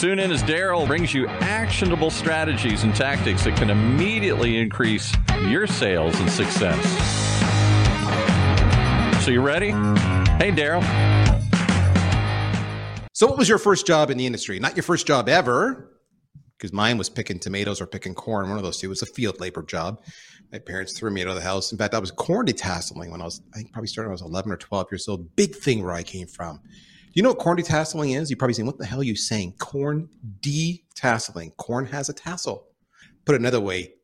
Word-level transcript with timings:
Tune 0.00 0.18
in 0.18 0.32
as 0.32 0.42
Darryl 0.42 0.86
brings 0.86 1.12
you 1.12 1.26
actionable 1.26 2.08
strategies 2.08 2.84
and 2.84 2.94
tactics 2.94 3.44
that 3.44 3.54
can 3.58 3.68
immediately 3.68 4.56
increase 4.56 5.14
your 5.42 5.66
sales 5.66 6.18
and 6.20 6.30
success. 6.30 6.82
So, 9.22 9.30
you 9.30 9.42
ready? 9.42 9.72
Hey, 10.38 10.52
Darryl. 10.52 10.82
So, 13.12 13.26
what 13.26 13.36
was 13.36 13.46
your 13.46 13.58
first 13.58 13.86
job 13.86 14.08
in 14.08 14.16
the 14.16 14.24
industry? 14.24 14.58
Not 14.58 14.74
your 14.74 14.84
first 14.84 15.06
job 15.06 15.28
ever, 15.28 15.90
because 16.56 16.72
mine 16.72 16.96
was 16.96 17.10
picking 17.10 17.38
tomatoes 17.38 17.78
or 17.78 17.86
picking 17.86 18.14
corn. 18.14 18.48
One 18.48 18.56
of 18.56 18.64
those 18.64 18.78
two 18.78 18.86
it 18.86 18.88
was 18.88 19.02
a 19.02 19.06
field 19.06 19.38
labor 19.38 19.62
job. 19.62 20.02
My 20.50 20.60
parents 20.60 20.98
threw 20.98 21.10
me 21.10 21.20
out 21.20 21.28
of 21.28 21.34
the 21.34 21.42
house. 21.42 21.72
In 21.72 21.76
fact, 21.76 21.92
I 21.92 21.98
was 21.98 22.10
corn 22.10 22.46
detasseling 22.46 23.10
when 23.10 23.20
I 23.20 23.24
was, 23.24 23.42
I 23.52 23.58
think, 23.58 23.72
probably 23.74 23.88
started 23.88 24.08
when 24.08 24.12
I 24.12 24.22
was 24.24 24.32
11 24.32 24.50
or 24.50 24.56
12 24.56 24.86
years 24.90 25.08
old. 25.08 25.36
Big 25.36 25.54
thing 25.54 25.82
where 25.82 25.92
I 25.92 26.02
came 26.02 26.26
from. 26.26 26.62
Do 27.10 27.18
you 27.18 27.24
know 27.24 27.30
what 27.30 27.38
corn 27.38 27.58
detasseling 27.58 28.16
is? 28.16 28.30
You're 28.30 28.36
probably 28.36 28.54
saying, 28.54 28.66
what 28.66 28.78
the 28.78 28.86
hell 28.86 29.00
are 29.00 29.04
you 29.04 29.16
saying? 29.16 29.54
Corn 29.58 30.08
detasseling. 30.38 31.56
Corn 31.56 31.86
has 31.86 32.08
a 32.08 32.12
tassel. 32.12 32.68
Put 33.24 33.34
another 33.34 33.60
way, 33.60 33.94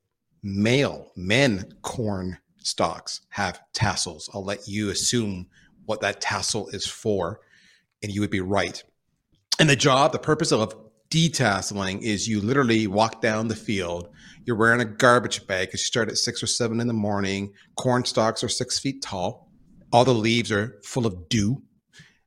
male, 0.42 1.12
men 1.14 1.72
corn 1.82 2.38
stalks 2.58 3.20
have 3.28 3.60
tassels. 3.72 4.28
I'll 4.34 4.44
let 4.44 4.66
you 4.66 4.90
assume 4.90 5.46
what 5.84 6.00
that 6.00 6.20
tassel 6.20 6.66
is 6.70 6.84
for, 6.84 7.38
and 8.02 8.10
you 8.10 8.20
would 8.22 8.30
be 8.30 8.40
right. 8.40 8.82
And 9.60 9.70
the 9.70 9.76
job, 9.76 10.10
the 10.10 10.18
purpose 10.18 10.50
of 10.50 10.74
detasseling 11.08 12.02
is 12.02 12.26
you 12.26 12.40
literally 12.40 12.88
walk 12.88 13.20
down 13.20 13.46
the 13.46 13.54
field. 13.54 14.08
You're 14.44 14.56
wearing 14.56 14.80
a 14.80 14.84
garbage 14.84 15.46
bag 15.46 15.68
because 15.68 15.82
you 15.82 15.86
start 15.86 16.08
at 16.08 16.18
six 16.18 16.42
or 16.42 16.48
seven 16.48 16.80
in 16.80 16.88
the 16.88 16.92
morning. 16.92 17.52
Corn 17.76 18.04
stalks 18.04 18.42
are 18.42 18.48
six 18.48 18.80
feet 18.80 19.00
tall. 19.00 19.48
All 19.92 20.04
the 20.04 20.12
leaves 20.12 20.50
are 20.50 20.80
full 20.82 21.06
of 21.06 21.28
dew 21.28 21.62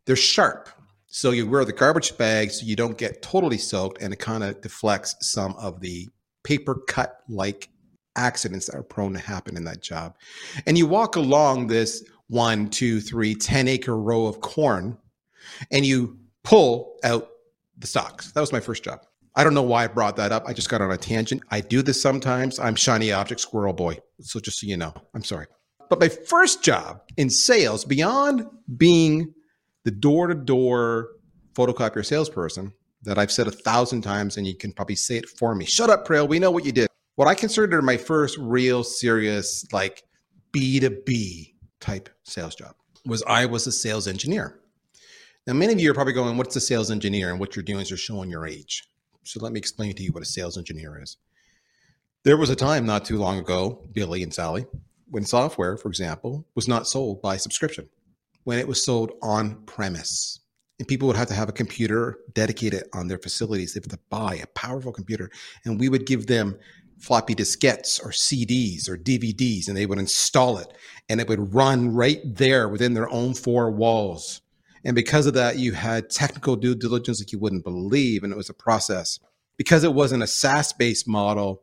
they're 0.10 0.16
sharp. 0.16 0.70
So 1.06 1.30
you 1.30 1.48
wear 1.48 1.64
the 1.64 1.72
garbage 1.72 2.18
bag 2.18 2.50
so 2.50 2.66
you 2.66 2.76
don't 2.76 2.98
get 2.98 3.22
totally 3.22 3.60
soaked 3.60 4.02
and 4.02 4.12
it 4.12 4.18
kind 4.18 4.44
of 4.44 4.60
deflects 4.60 5.16
some 5.22 5.54
of 5.58 5.82
the 5.82 6.10
paper 6.44 6.82
cut 6.88 7.18
like 7.30 7.70
accidents 8.16 8.66
that 8.66 8.76
are 8.76 8.82
prone 8.82 9.14
to 9.14 9.20
happen 9.20 9.56
in 9.56 9.66
that 9.66 9.84
job. 9.84 10.16
And 10.66 10.80
you 10.80 10.88
walk 10.88 11.16
along 11.16 11.68
this 11.68 12.04
one, 12.26 12.72
two, 12.72 13.00
three, 13.02 13.36
10 13.36 13.68
acre 13.68 13.96
row 13.96 14.26
of 14.26 14.42
corn 14.42 14.98
and 15.72 15.86
you 15.86 16.18
pull 16.44 16.98
out 17.04 17.30
the 17.78 17.86
stalks. 17.86 18.32
That 18.32 18.42
was 18.42 18.52
my 18.52 18.60
first 18.60 18.84
job. 18.84 19.02
I 19.36 19.44
don't 19.44 19.54
know 19.54 19.62
why 19.62 19.84
I 19.84 19.88
brought 19.88 20.16
that 20.16 20.32
up. 20.32 20.46
I 20.48 20.54
just 20.54 20.70
got 20.70 20.82
on 20.82 20.92
a 20.92 20.98
tangent. 20.98 21.44
I 21.52 21.62
do 21.62 21.84
this 21.84 22.02
sometimes. 22.02 22.58
I'm 22.58 22.74
shiny 22.74 23.12
object 23.12 23.42
squirrel 23.42 23.74
boy. 23.74 24.00
So 24.22 24.40
just 24.40 24.60
so 24.60 24.66
you 24.66 24.76
know, 24.76 24.92
I'm 25.14 25.24
sorry. 25.24 25.46
But 25.88 26.00
my 26.00 26.10
first 26.10 26.64
job 26.64 27.02
in 27.16 27.30
sales, 27.30 27.86
beyond 27.86 28.48
being 28.76 29.36
the 29.90 29.96
door 29.96 30.28
to 30.28 30.36
door 30.36 31.10
photocopier 31.56 32.06
salesperson 32.06 32.72
that 33.02 33.18
I've 33.18 33.32
said 33.32 33.48
a 33.48 33.52
thousand 33.52 34.04
times, 34.04 34.38
and 34.38 34.46
you 34.46 34.54
can 34.54 34.72
probably 34.72 34.96
say 34.96 35.18
it 35.18 35.28
for 35.28 35.56
me. 35.56 35.66
Shut 35.66 35.90
up, 35.90 36.08
Praill. 36.08 36.30
We 36.30 36.38
know 36.38 36.52
what 36.52 36.64
you 36.64 36.72
did. 36.72 36.90
What 37.16 37.28
I 37.28 37.34
considered 37.34 37.82
my 37.82 37.98
first 37.98 38.38
real 38.38 38.84
serious, 38.84 39.66
like 39.72 40.04
B2B 40.54 41.56
type 41.80 42.08
sales 42.22 42.54
job 42.54 42.76
was 43.04 43.24
I 43.24 43.48
was 43.48 43.66
a 43.66 43.72
sales 43.72 44.08
engineer. 44.08 44.60
Now, 45.48 45.54
many 45.54 45.74
of 45.74 45.80
you 45.80 45.90
are 45.90 45.96
probably 45.96 46.14
going, 46.14 46.38
What's 46.38 46.56
a 46.56 46.62
sales 46.62 46.92
engineer? 46.92 47.32
And 47.32 47.40
what 47.40 47.56
you're 47.56 47.64
doing 47.64 47.82
is 47.82 47.90
you're 47.90 47.98
showing 47.98 48.30
your 48.30 48.46
age. 48.46 48.88
So 49.24 49.40
let 49.40 49.54
me 49.54 49.58
explain 49.58 49.96
to 49.96 50.04
you 50.04 50.12
what 50.12 50.22
a 50.22 50.28
sales 50.28 50.56
engineer 50.56 51.02
is. 51.02 51.18
There 52.24 52.38
was 52.38 52.52
a 52.52 52.56
time 52.56 52.86
not 52.86 53.06
too 53.06 53.18
long 53.18 53.40
ago, 53.40 53.88
Billy 53.92 54.22
and 54.22 54.32
Sally, 54.34 54.68
when 55.10 55.26
software, 55.26 55.78
for 55.78 55.88
example, 55.88 56.46
was 56.54 56.68
not 56.68 56.86
sold 56.86 57.24
by 57.24 57.38
subscription 57.38 57.90
when 58.50 58.58
it 58.58 58.68
was 58.68 58.84
sold 58.84 59.12
on 59.22 59.64
premise. 59.68 60.40
And 60.80 60.88
people 60.88 61.08
would 61.08 61.18
have 61.18 61.28
to 61.28 61.36
have 61.36 61.50
a 61.50 61.52
computer 61.52 62.18
dedicated 62.34 62.84
on 62.94 63.08
their 63.08 63.20
facilities. 63.20 63.76
They 63.76 63.78
have 63.78 63.92
to 63.92 64.00
buy 64.10 64.38
a 64.42 64.48
powerful 64.48 64.92
computer. 64.92 65.30
And 65.66 65.80
we 65.80 65.88
would 65.88 66.08
give 66.08 66.26
them 66.26 66.58
floppy 66.98 67.36
diskettes 67.36 68.04
or 68.04 68.10
CDs 68.10 68.90
or 68.90 68.98
DVDs, 68.98 69.68
and 69.68 69.78
they 69.78 69.86
would 69.86 70.00
install 70.00 70.58
it. 70.58 70.74
And 71.10 71.22
it 71.22 71.28
would 71.28 71.54
run 71.54 71.94
right 71.94 72.22
there 72.24 72.68
within 72.68 72.96
their 72.96 73.08
own 73.12 73.36
four 73.36 73.70
walls. 73.70 74.42
And 74.84 74.96
because 74.96 75.28
of 75.28 75.36
that, 75.36 75.60
you 75.60 75.74
had 75.74 76.10
technical 76.10 76.56
due 76.56 76.74
diligence 76.74 77.22
like 77.22 77.32
you 77.32 77.38
wouldn't 77.38 77.64
believe. 77.64 78.24
And 78.24 78.34
it 78.34 78.36
was 78.36 78.50
a 78.50 78.56
process. 78.56 79.20
Because 79.58 79.84
it 79.84 79.94
wasn't 79.94 80.24
a 80.24 80.28
SaaS 80.28 80.74
based 80.74 81.08
model, 81.08 81.62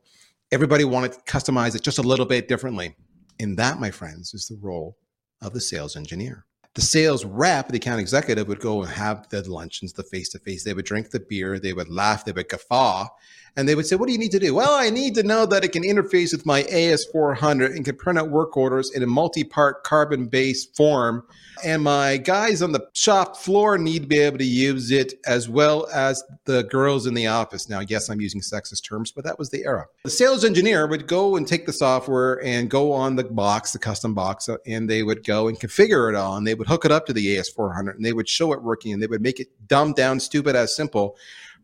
everybody 0.52 0.84
wanted 0.84 1.14
to 1.14 1.20
customize 1.22 1.74
it 1.74 1.82
just 1.82 1.98
a 1.98 2.02
little 2.02 2.26
bit 2.26 2.46
differently. 2.46 2.94
And 3.40 3.56
that, 3.56 3.80
my 3.80 3.90
friends, 3.90 4.34
is 4.34 4.46
the 4.46 4.58
role 4.62 4.96
of 5.42 5.52
the 5.52 5.60
sales 5.60 5.96
engineer 5.96 6.46
the 6.76 6.82
sales 6.82 7.24
rep, 7.24 7.68
the 7.68 7.78
account 7.78 8.00
executive, 8.00 8.46
would 8.48 8.60
go 8.60 8.82
and 8.82 8.90
have 8.92 9.26
the 9.30 9.42
luncheons, 9.50 9.94
the 9.94 10.02
face 10.02 10.28
to 10.28 10.38
face. 10.38 10.62
They 10.62 10.74
would 10.74 10.84
drink 10.84 11.10
the 11.10 11.18
beer, 11.18 11.58
they 11.58 11.72
would 11.72 11.88
laugh, 11.88 12.26
they 12.26 12.32
would 12.32 12.50
guffaw, 12.50 13.08
and 13.56 13.66
they 13.66 13.74
would 13.74 13.86
say, 13.86 13.96
What 13.96 14.06
do 14.06 14.12
you 14.12 14.18
need 14.18 14.32
to 14.32 14.38
do? 14.38 14.54
Well, 14.54 14.74
I 14.74 14.90
need 14.90 15.14
to 15.14 15.22
know 15.22 15.46
that 15.46 15.64
it 15.64 15.72
can 15.72 15.82
interface 15.82 16.32
with 16.32 16.44
my 16.44 16.64
AS400 16.64 17.74
and 17.74 17.84
can 17.84 17.96
print 17.96 18.18
out 18.18 18.28
work 18.28 18.56
orders 18.56 18.90
in 18.94 19.02
a 19.02 19.06
multi 19.06 19.44
part 19.44 19.82
carbon 19.82 20.26
based 20.26 20.76
form. 20.76 21.24
And 21.64 21.82
my 21.82 22.18
guys 22.18 22.60
on 22.60 22.72
the 22.72 22.86
shop 22.92 23.34
floor 23.34 23.78
need 23.78 24.02
to 24.02 24.08
be 24.08 24.18
able 24.18 24.36
to 24.36 24.44
use 24.44 24.90
it 24.90 25.14
as 25.26 25.48
well 25.48 25.88
as 25.90 26.22
the 26.44 26.64
girls 26.64 27.06
in 27.06 27.14
the 27.14 27.28
office. 27.28 27.70
Now, 27.70 27.80
yes, 27.80 28.10
I'm 28.10 28.20
using 28.20 28.42
sexist 28.42 28.84
terms, 28.86 29.10
but 29.10 29.24
that 29.24 29.38
was 29.38 29.48
the 29.48 29.64
era. 29.64 29.86
The 30.04 30.10
sales 30.10 30.44
engineer 30.44 30.86
would 30.86 31.06
go 31.06 31.34
and 31.36 31.48
take 31.48 31.64
the 31.64 31.72
software 31.72 32.44
and 32.44 32.68
go 32.68 32.92
on 32.92 33.16
the 33.16 33.24
box, 33.24 33.72
the 33.72 33.78
custom 33.78 34.12
box, 34.12 34.50
and 34.66 34.90
they 34.90 35.02
would 35.02 35.24
go 35.24 35.48
and 35.48 35.58
configure 35.58 36.10
it 36.10 36.14
all. 36.14 36.38
They 36.42 36.54
would 36.54 36.65
hook 36.66 36.84
it 36.84 36.92
up 36.92 37.06
to 37.06 37.12
the 37.12 37.36
AS400 37.36 37.96
and 37.96 38.04
they 38.04 38.12
would 38.12 38.28
show 38.28 38.52
it 38.52 38.62
working 38.62 38.92
and 38.92 39.02
they 39.02 39.06
would 39.06 39.22
make 39.22 39.40
it 39.40 39.48
dumbed 39.68 39.96
down, 39.96 40.20
stupid 40.20 40.56
as 40.56 40.74
simple 40.74 41.16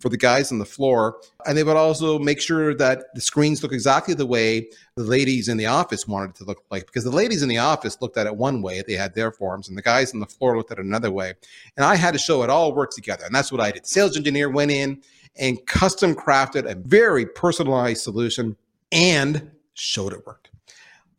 for 0.03 0.09
the 0.09 0.17
guys 0.17 0.51
on 0.51 0.59
the 0.59 0.65
floor. 0.65 1.21
And 1.47 1.57
they 1.57 1.63
would 1.63 1.77
also 1.77 2.19
make 2.19 2.41
sure 2.41 2.75
that 2.75 3.15
the 3.15 3.21
screens 3.21 3.63
look 3.63 3.73
exactly 3.73 4.15
the 4.15 4.27
way 4.27 4.69
the 4.97 5.05
ladies 5.05 5.49
in 5.49 5.57
the 5.57 5.67
office 5.67 6.09
wanted 6.09 6.31
it 6.31 6.37
to 6.37 6.45
look 6.45 6.65
like. 6.71 6.87
Because 6.87 7.05
the 7.05 7.11
ladies 7.11 7.43
in 7.43 7.49
the 7.49 7.59
office 7.59 8.03
looked 8.03 8.17
at 8.17 8.27
it 8.27 8.37
one 8.37 8.63
way, 8.63 8.83
they 8.87 8.95
had 8.95 9.15
their 9.15 9.31
forms, 9.31 9.69
and 9.69 9.79
the 9.79 9.83
guys 9.83 10.13
on 10.13 10.21
the 10.21 10.27
floor 10.27 10.57
looked 10.57 10.73
at 10.73 10.79
it 10.79 10.85
another 10.85 11.11
way. 11.11 11.35
And 11.77 11.87
I 11.87 11.95
had 11.95 12.13
to 12.13 12.19
show 12.19 12.43
it 12.43 12.51
all 12.51 12.75
worked 12.75 12.97
together. 12.97 13.25
And 13.25 13.35
that's 13.35 13.53
what 13.53 13.61
I 13.61 13.71
did. 13.71 13.87
Sales 13.87 14.17
engineer 14.17 14.51
went 14.51 14.73
in 14.73 15.01
and 15.37 15.65
custom 15.67 16.15
crafted 16.15 16.71
a 16.71 16.75
very 16.75 17.25
personalized 17.25 18.03
solution 18.03 18.57
and 18.91 19.51
showed 19.75 20.13
it 20.13 20.27
worked. 20.27 20.42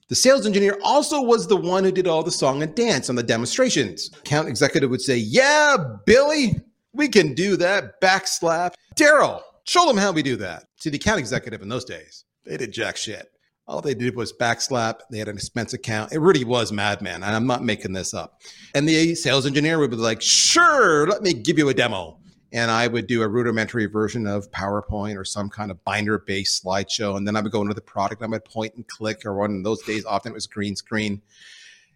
The 0.10 0.16
sales 0.16 0.46
engineer 0.46 0.78
also 0.84 1.22
was 1.22 1.48
the 1.48 1.58
one 1.58 1.84
who 1.84 1.92
did 1.92 2.08
all 2.08 2.24
the 2.24 2.32
song 2.32 2.62
and 2.62 2.76
dance 2.76 3.10
on 3.10 3.16
the 3.16 3.24
demonstrations. 3.24 4.10
Account 4.20 4.48
executive 4.48 4.90
would 4.90 5.02
say, 5.02 5.18
Yeah, 5.18 5.78
Billy, 6.06 6.60
we 6.94 7.08
can 7.08 7.34
do 7.34 7.58
that. 7.58 8.00
Backslap. 8.02 8.74
Darryl, 8.96 9.42
show 9.66 9.86
them 9.86 9.98
how 9.98 10.12
we 10.12 10.24
do 10.24 10.36
that. 10.38 10.66
See, 10.78 10.90
the 10.90 10.98
account 10.98 11.20
executive 11.20 11.62
in 11.62 11.70
those 11.70 11.86
days, 11.86 12.26
they 12.46 12.58
did 12.58 12.72
jack 12.72 12.98
shit. 12.98 13.30
All 13.66 13.82
they 13.82 13.94
did 13.94 14.16
was 14.16 14.34
backslap. 14.34 15.00
They 15.10 15.20
had 15.20 15.30
an 15.30 15.38
expense 15.38 15.74
account. 15.74 16.12
It 16.12 16.20
really 16.20 16.44
was 16.44 16.74
Mad 16.74 17.02
Men. 17.02 17.24
And 17.24 17.34
I'm 17.34 17.48
not 17.48 17.64
making 17.64 17.94
this 17.94 18.14
up. 18.14 18.42
And 18.76 18.88
the 18.88 19.16
sales 19.16 19.46
engineer 19.46 19.80
would 19.80 19.92
be 19.92 19.96
like, 19.96 20.22
sure, 20.22 21.08
let 21.08 21.22
me 21.22 21.34
give 21.34 21.58
you 21.58 21.70
a 21.70 21.74
demo. 21.74 22.20
And 22.54 22.70
I 22.70 22.88
would 22.88 23.08
do 23.08 23.24
a 23.24 23.28
rudimentary 23.28 23.88
version 23.88 24.28
of 24.28 24.50
PowerPoint 24.52 25.18
or 25.18 25.26
some 25.26 25.50
kind 25.50 25.72
of 25.72 25.84
binder 25.84 26.20
based 26.20 26.64
slideshow. 26.64 27.18
And 27.18 27.28
then 27.28 27.36
I 27.36 27.42
would 27.42 27.52
go 27.52 27.62
into 27.62 27.74
the 27.74 27.82
product. 27.82 28.22
And 28.22 28.32
I 28.32 28.36
would 28.36 28.46
point 28.46 28.76
and 28.76 28.88
click, 28.88 29.26
or 29.26 29.34
one 29.34 29.52
in 29.52 29.64
those 29.64 29.82
days, 29.82 30.06
often 30.06 30.32
it 30.32 30.36
was 30.36 30.46
green 30.46 30.76
screen. 30.76 31.22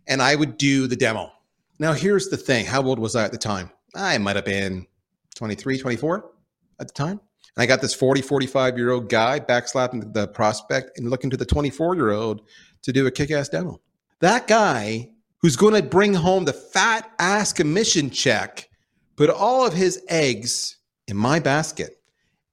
And 0.07 0.21
I 0.21 0.35
would 0.35 0.57
do 0.57 0.87
the 0.87 0.95
demo. 0.95 1.31
Now, 1.79 1.93
here's 1.93 2.29
the 2.29 2.37
thing 2.37 2.65
how 2.65 2.81
old 2.81 2.97
was 2.97 3.15
I 3.15 3.23
at 3.23 3.31
the 3.31 3.37
time? 3.37 3.69
I 3.95 4.17
might 4.17 4.35
have 4.35 4.45
been 4.45 4.87
23, 5.35 5.77
24 5.77 6.31
at 6.79 6.87
the 6.87 6.93
time. 6.93 7.21
And 7.55 7.63
I 7.63 7.65
got 7.67 7.81
this 7.81 7.93
40, 7.93 8.21
45 8.21 8.77
year 8.77 8.91
old 8.91 9.09
guy 9.09 9.39
backslapping 9.39 10.13
the 10.13 10.27
prospect 10.27 10.97
and 10.97 11.09
looking 11.09 11.29
to 11.29 11.37
the 11.37 11.45
24 11.45 11.95
year 11.95 12.11
old 12.11 12.41
to 12.81 12.91
do 12.91 13.05
a 13.05 13.11
kick 13.11 13.29
ass 13.29 13.49
demo. 13.49 13.79
That 14.21 14.47
guy 14.47 15.11
who's 15.41 15.55
going 15.55 15.75
to 15.75 15.87
bring 15.87 16.15
home 16.15 16.45
the 16.45 16.53
fat 16.53 17.11
ass 17.19 17.53
commission 17.53 18.09
check 18.09 18.69
put 19.17 19.29
all 19.29 19.67
of 19.67 19.73
his 19.73 20.01
eggs 20.07 20.77
in 21.09 21.17
my 21.17 21.39
basket. 21.39 21.99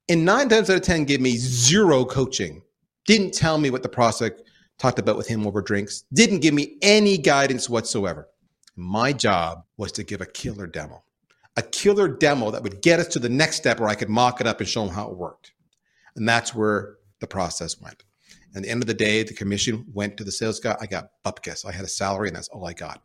And 0.09 0.25
nine 0.25 0.49
times 0.49 0.69
out 0.69 0.77
of 0.77 0.83
10 0.83 1.05
gave 1.05 1.21
me 1.21 1.37
zero 1.37 2.05
coaching. 2.05 2.63
Didn't 3.07 3.33
tell 3.33 3.59
me 3.59 3.71
what 3.71 3.85
the 3.85 3.89
prospect 3.89 4.43
talked 4.79 4.99
about 4.99 5.17
with 5.17 5.29
him 5.29 5.47
over 5.47 5.63
drinks. 5.63 6.05
Didn't 6.13 6.41
give 6.41 6.53
me 6.53 6.77
any 6.83 7.17
guidance 7.17 7.71
whatsoever. 7.71 8.29
My 8.75 9.13
job 9.13 9.63
was 9.77 9.93
to 9.93 10.03
give 10.03 10.21
a 10.21 10.27
killer 10.27 10.67
demo 10.67 11.05
a 11.57 11.63
killer 11.63 12.09
demo 12.09 12.51
that 12.51 12.63
would 12.63 12.83
get 12.83 13.01
us 13.01 13.09
to 13.09 13.19
the 13.19 13.29
next 13.29 13.57
step 13.57 13.79
where 13.79 13.89
I 13.89 13.95
could 13.95 14.09
mock 14.09 14.41
it 14.41 14.47
up 14.47 14.61
and 14.61 14.69
show 14.69 14.85
them 14.85 14.95
how 14.95 15.09
it 15.09 15.17
worked. 15.17 15.53
And 16.17 16.29
that's 16.29 16.55
where 16.55 16.97
the 17.21 17.27
process 17.27 17.81
went. 17.81 18.05
At 18.57 18.63
the 18.63 18.69
end 18.69 18.83
of 18.83 18.87
the 18.87 18.95
day, 18.95 19.23
the 19.23 19.35
commission 19.35 19.85
went 19.93 20.17
to 20.17 20.25
the 20.25 20.33
sales 20.33 20.61
guy. 20.61 20.77
I 20.81 20.87
got 20.87 21.11
bupkis. 21.25 21.67
I 21.67 21.73
had 21.73 21.85
a 21.85 21.89
salary, 21.89 22.29
and 22.29 22.37
that's 22.37 22.49
all 22.49 22.67
I 22.67 22.73
got. 22.73 23.03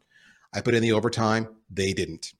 I 0.54 0.62
put 0.62 0.76
in 0.76 0.84
the 0.84 0.92
overtime. 0.92 1.48
They 1.72 1.94
didn't. 1.94 2.34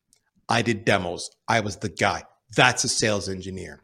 I 0.50 0.64
did 0.64 0.84
demos. 0.84 1.30
I 1.48 1.60
was 1.60 1.78
the 1.78 1.90
guy. 1.90 2.24
That's 2.56 2.84
a 2.84 2.90
sales 2.90 3.30
engineer. 3.30 3.84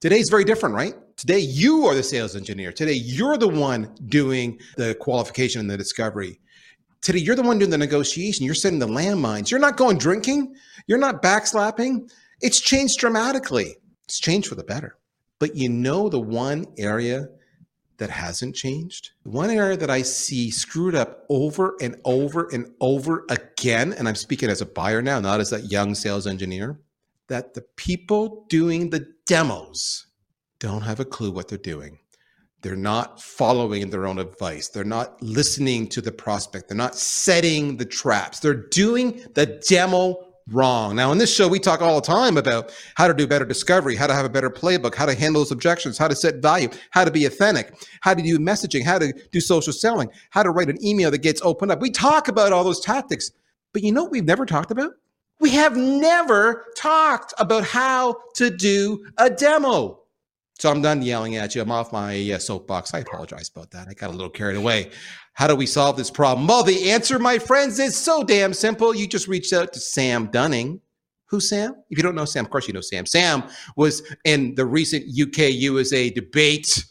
Today's 0.00 0.28
very 0.28 0.44
different, 0.44 0.74
right? 0.74 0.94
Today, 1.16 1.38
you 1.38 1.86
are 1.86 1.94
the 1.94 2.02
sales 2.02 2.34
engineer. 2.34 2.72
Today, 2.72 2.94
you're 2.94 3.38
the 3.38 3.48
one 3.48 3.94
doing 4.06 4.58
the 4.76 4.96
qualification 4.96 5.60
and 5.60 5.70
the 5.70 5.76
discovery. 5.76 6.40
Today, 7.02 7.20
you're 7.20 7.36
the 7.36 7.42
one 7.42 7.60
doing 7.60 7.70
the 7.70 7.78
negotiation. 7.78 8.44
You're 8.44 8.56
setting 8.56 8.80
the 8.80 8.88
landmines. 8.88 9.50
You're 9.50 9.60
not 9.60 9.76
going 9.76 9.98
drinking. 9.98 10.56
You're 10.88 10.98
not 10.98 11.22
backslapping. 11.22 12.10
It's 12.40 12.60
changed 12.60 12.98
dramatically. 12.98 13.76
It's 14.04 14.18
changed 14.18 14.48
for 14.48 14.56
the 14.56 14.64
better. 14.64 14.98
But 15.38 15.54
you 15.54 15.68
know 15.68 16.08
the 16.08 16.20
one 16.20 16.66
area 16.78 17.28
that 17.98 18.10
hasn't 18.10 18.54
changed? 18.54 19.10
One 19.22 19.50
area 19.50 19.76
that 19.76 19.90
I 19.90 20.02
see 20.02 20.50
screwed 20.50 20.94
up 20.94 21.24
over 21.28 21.76
and 21.80 21.96
over 22.04 22.48
and 22.52 22.72
over 22.80 23.24
again, 23.28 23.92
and 23.92 24.08
I'm 24.08 24.14
speaking 24.14 24.50
as 24.50 24.60
a 24.60 24.66
buyer 24.66 25.02
now, 25.02 25.20
not 25.20 25.40
as 25.40 25.50
that 25.50 25.70
young 25.70 25.94
sales 25.94 26.26
engineer, 26.26 26.80
that 27.28 27.54
the 27.54 27.62
people 27.76 28.44
doing 28.48 28.90
the 28.90 29.06
demos 29.26 30.06
don't 30.58 30.82
have 30.82 31.00
a 31.00 31.04
clue 31.04 31.30
what 31.30 31.48
they're 31.48 31.58
doing. 31.58 31.98
They're 32.62 32.76
not 32.76 33.20
following 33.20 33.90
their 33.90 34.06
own 34.06 34.18
advice. 34.20 34.68
They're 34.68 34.84
not 34.84 35.20
listening 35.20 35.88
to 35.88 36.00
the 36.00 36.12
prospect. 36.12 36.68
They're 36.68 36.76
not 36.76 36.96
setting 36.96 37.76
the 37.76 37.84
traps. 37.84 38.38
They're 38.38 38.68
doing 38.68 39.24
the 39.34 39.60
demo 39.68 40.31
wrong. 40.50 40.96
Now, 40.96 41.12
in 41.12 41.18
this 41.18 41.34
show, 41.34 41.48
we 41.48 41.58
talk 41.58 41.80
all 41.80 42.00
the 42.00 42.06
time 42.06 42.36
about 42.36 42.74
how 42.96 43.06
to 43.06 43.14
do 43.14 43.26
better 43.26 43.44
discovery, 43.44 43.96
how 43.96 44.06
to 44.06 44.14
have 44.14 44.24
a 44.24 44.28
better 44.28 44.50
playbook, 44.50 44.94
how 44.94 45.06
to 45.06 45.14
handle 45.14 45.40
those 45.40 45.52
objections, 45.52 45.98
how 45.98 46.08
to 46.08 46.16
set 46.16 46.36
value, 46.36 46.68
how 46.90 47.04
to 47.04 47.10
be 47.10 47.24
authentic, 47.26 47.74
how 48.00 48.14
to 48.14 48.22
do 48.22 48.38
messaging, 48.38 48.84
how 48.84 48.98
to 48.98 49.12
do 49.30 49.40
social 49.40 49.72
selling, 49.72 50.08
how 50.30 50.42
to 50.42 50.50
write 50.50 50.68
an 50.68 50.84
email 50.84 51.10
that 51.10 51.18
gets 51.18 51.40
opened 51.42 51.72
up. 51.72 51.80
We 51.80 51.90
talk 51.90 52.28
about 52.28 52.52
all 52.52 52.64
those 52.64 52.80
tactics, 52.80 53.30
but 53.72 53.82
you 53.82 53.92
know 53.92 54.04
what 54.04 54.12
we've 54.12 54.24
never 54.24 54.46
talked 54.46 54.70
about? 54.70 54.92
We 55.40 55.50
have 55.50 55.76
never 55.76 56.66
talked 56.76 57.34
about 57.38 57.64
how 57.64 58.16
to 58.34 58.50
do 58.50 59.06
a 59.18 59.28
demo. 59.28 60.02
So 60.58 60.70
I'm 60.70 60.82
done 60.82 61.02
yelling 61.02 61.34
at 61.34 61.56
you. 61.56 61.62
I'm 61.62 61.72
off 61.72 61.92
my 61.92 62.30
uh, 62.30 62.38
soapbox. 62.38 62.94
I 62.94 63.00
apologize 63.00 63.50
about 63.52 63.72
that. 63.72 63.88
I 63.88 63.94
got 63.94 64.10
a 64.10 64.12
little 64.12 64.30
carried 64.30 64.56
away. 64.56 64.90
How 65.34 65.46
do 65.46 65.56
we 65.56 65.66
solve 65.66 65.96
this 65.96 66.10
problem? 66.10 66.46
Well, 66.46 66.62
the 66.62 66.90
answer, 66.90 67.18
my 67.18 67.38
friends, 67.38 67.78
is 67.78 67.96
so 67.96 68.22
damn 68.22 68.52
simple. 68.52 68.94
You 68.94 69.06
just 69.06 69.28
reach 69.28 69.52
out 69.52 69.72
to 69.72 69.80
Sam 69.80 70.26
Dunning. 70.26 70.80
Who's 71.26 71.48
Sam? 71.48 71.74
If 71.88 71.96
you 71.96 72.02
don't 72.02 72.14
know 72.14 72.26
Sam, 72.26 72.44
of 72.44 72.50
course 72.50 72.68
you 72.68 72.74
know 72.74 72.82
Sam. 72.82 73.06
Sam 73.06 73.44
was 73.74 74.02
in 74.24 74.54
the 74.54 74.66
recent 74.66 75.04
UK 75.04 75.50
USA 75.52 76.10
debate. 76.10 76.84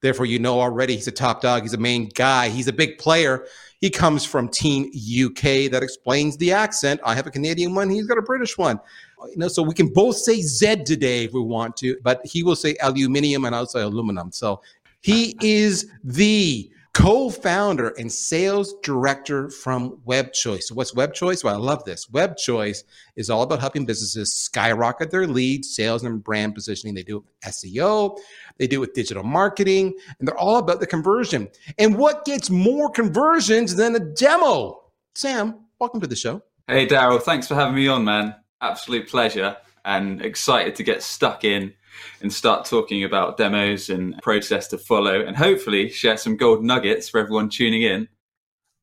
Therefore, 0.00 0.26
you 0.26 0.38
know 0.38 0.60
already 0.60 0.96
he's 0.96 1.06
a 1.06 1.12
top 1.12 1.42
dog. 1.42 1.62
He's 1.62 1.74
a 1.74 1.78
main 1.78 2.08
guy. 2.14 2.48
He's 2.48 2.68
a 2.68 2.72
big 2.72 2.96
player. 2.98 3.46
He 3.80 3.90
comes 3.90 4.24
from 4.24 4.48
Team 4.48 4.84
UK. 4.86 5.70
That 5.70 5.82
explains 5.82 6.36
the 6.38 6.52
accent. 6.52 7.00
I 7.04 7.14
have 7.14 7.26
a 7.26 7.30
Canadian 7.30 7.74
one. 7.74 7.90
He's 7.90 8.06
got 8.06 8.16
a 8.16 8.22
British 8.22 8.56
one. 8.56 8.80
You 9.28 9.36
know, 9.36 9.48
so 9.48 9.62
we 9.62 9.74
can 9.74 9.88
both 9.88 10.16
say 10.16 10.40
Z 10.40 10.84
today 10.84 11.24
if 11.24 11.32
we 11.32 11.40
want 11.40 11.76
to, 11.78 11.96
but 12.02 12.20
he 12.24 12.42
will 12.42 12.56
say 12.56 12.74
aluminium 12.82 13.44
and 13.44 13.54
I'll 13.54 13.66
say 13.66 13.82
aluminum. 13.82 14.32
So 14.32 14.62
he 15.02 15.36
is 15.40 15.90
the 16.02 16.70
co-founder 16.94 17.88
and 17.98 18.12
sales 18.12 18.74
director 18.82 19.48
from 19.48 19.98
WebChoice. 20.06 20.64
So 20.64 20.74
what's 20.74 20.92
WebChoice? 20.92 21.42
Well, 21.42 21.54
I 21.54 21.58
love 21.58 21.84
this. 21.84 22.06
WebChoice 22.06 22.84
is 23.16 23.30
all 23.30 23.42
about 23.42 23.60
helping 23.60 23.86
businesses 23.86 24.34
skyrocket 24.34 25.10
their 25.10 25.26
leads, 25.26 25.74
sales, 25.74 26.04
and 26.04 26.22
brand 26.22 26.54
positioning. 26.54 26.94
They 26.94 27.02
do 27.02 27.24
SEO, 27.46 28.18
they 28.58 28.66
do 28.66 28.76
it 28.76 28.80
with 28.80 28.94
digital 28.94 29.22
marketing, 29.22 29.94
and 30.18 30.28
they're 30.28 30.38
all 30.38 30.56
about 30.56 30.80
the 30.80 30.86
conversion. 30.86 31.48
And 31.78 31.96
what 31.96 32.24
gets 32.24 32.50
more 32.50 32.90
conversions 32.90 33.74
than 33.76 33.96
a 33.96 34.00
demo? 34.00 34.82
Sam, 35.14 35.60
welcome 35.78 36.00
to 36.00 36.06
the 36.06 36.16
show. 36.16 36.42
Hey, 36.68 36.86
Darryl. 36.86 37.22
Thanks 37.22 37.48
for 37.48 37.54
having 37.54 37.74
me 37.74 37.88
on, 37.88 38.04
man. 38.04 38.34
Absolute 38.60 39.08
pleasure 39.08 39.56
and 39.84 40.22
excited 40.22 40.76
to 40.76 40.82
get 40.82 41.02
stuck 41.02 41.42
in 41.42 41.74
and 42.20 42.32
start 42.32 42.64
talking 42.64 43.04
about 43.04 43.36
demos 43.36 43.90
and 43.90 44.16
process 44.22 44.68
to 44.68 44.78
follow 44.78 45.20
and 45.20 45.36
hopefully 45.36 45.88
share 45.88 46.16
some 46.16 46.36
gold 46.36 46.64
nuggets 46.64 47.08
for 47.08 47.20
everyone 47.20 47.48
tuning 47.48 47.82
in. 47.82 48.08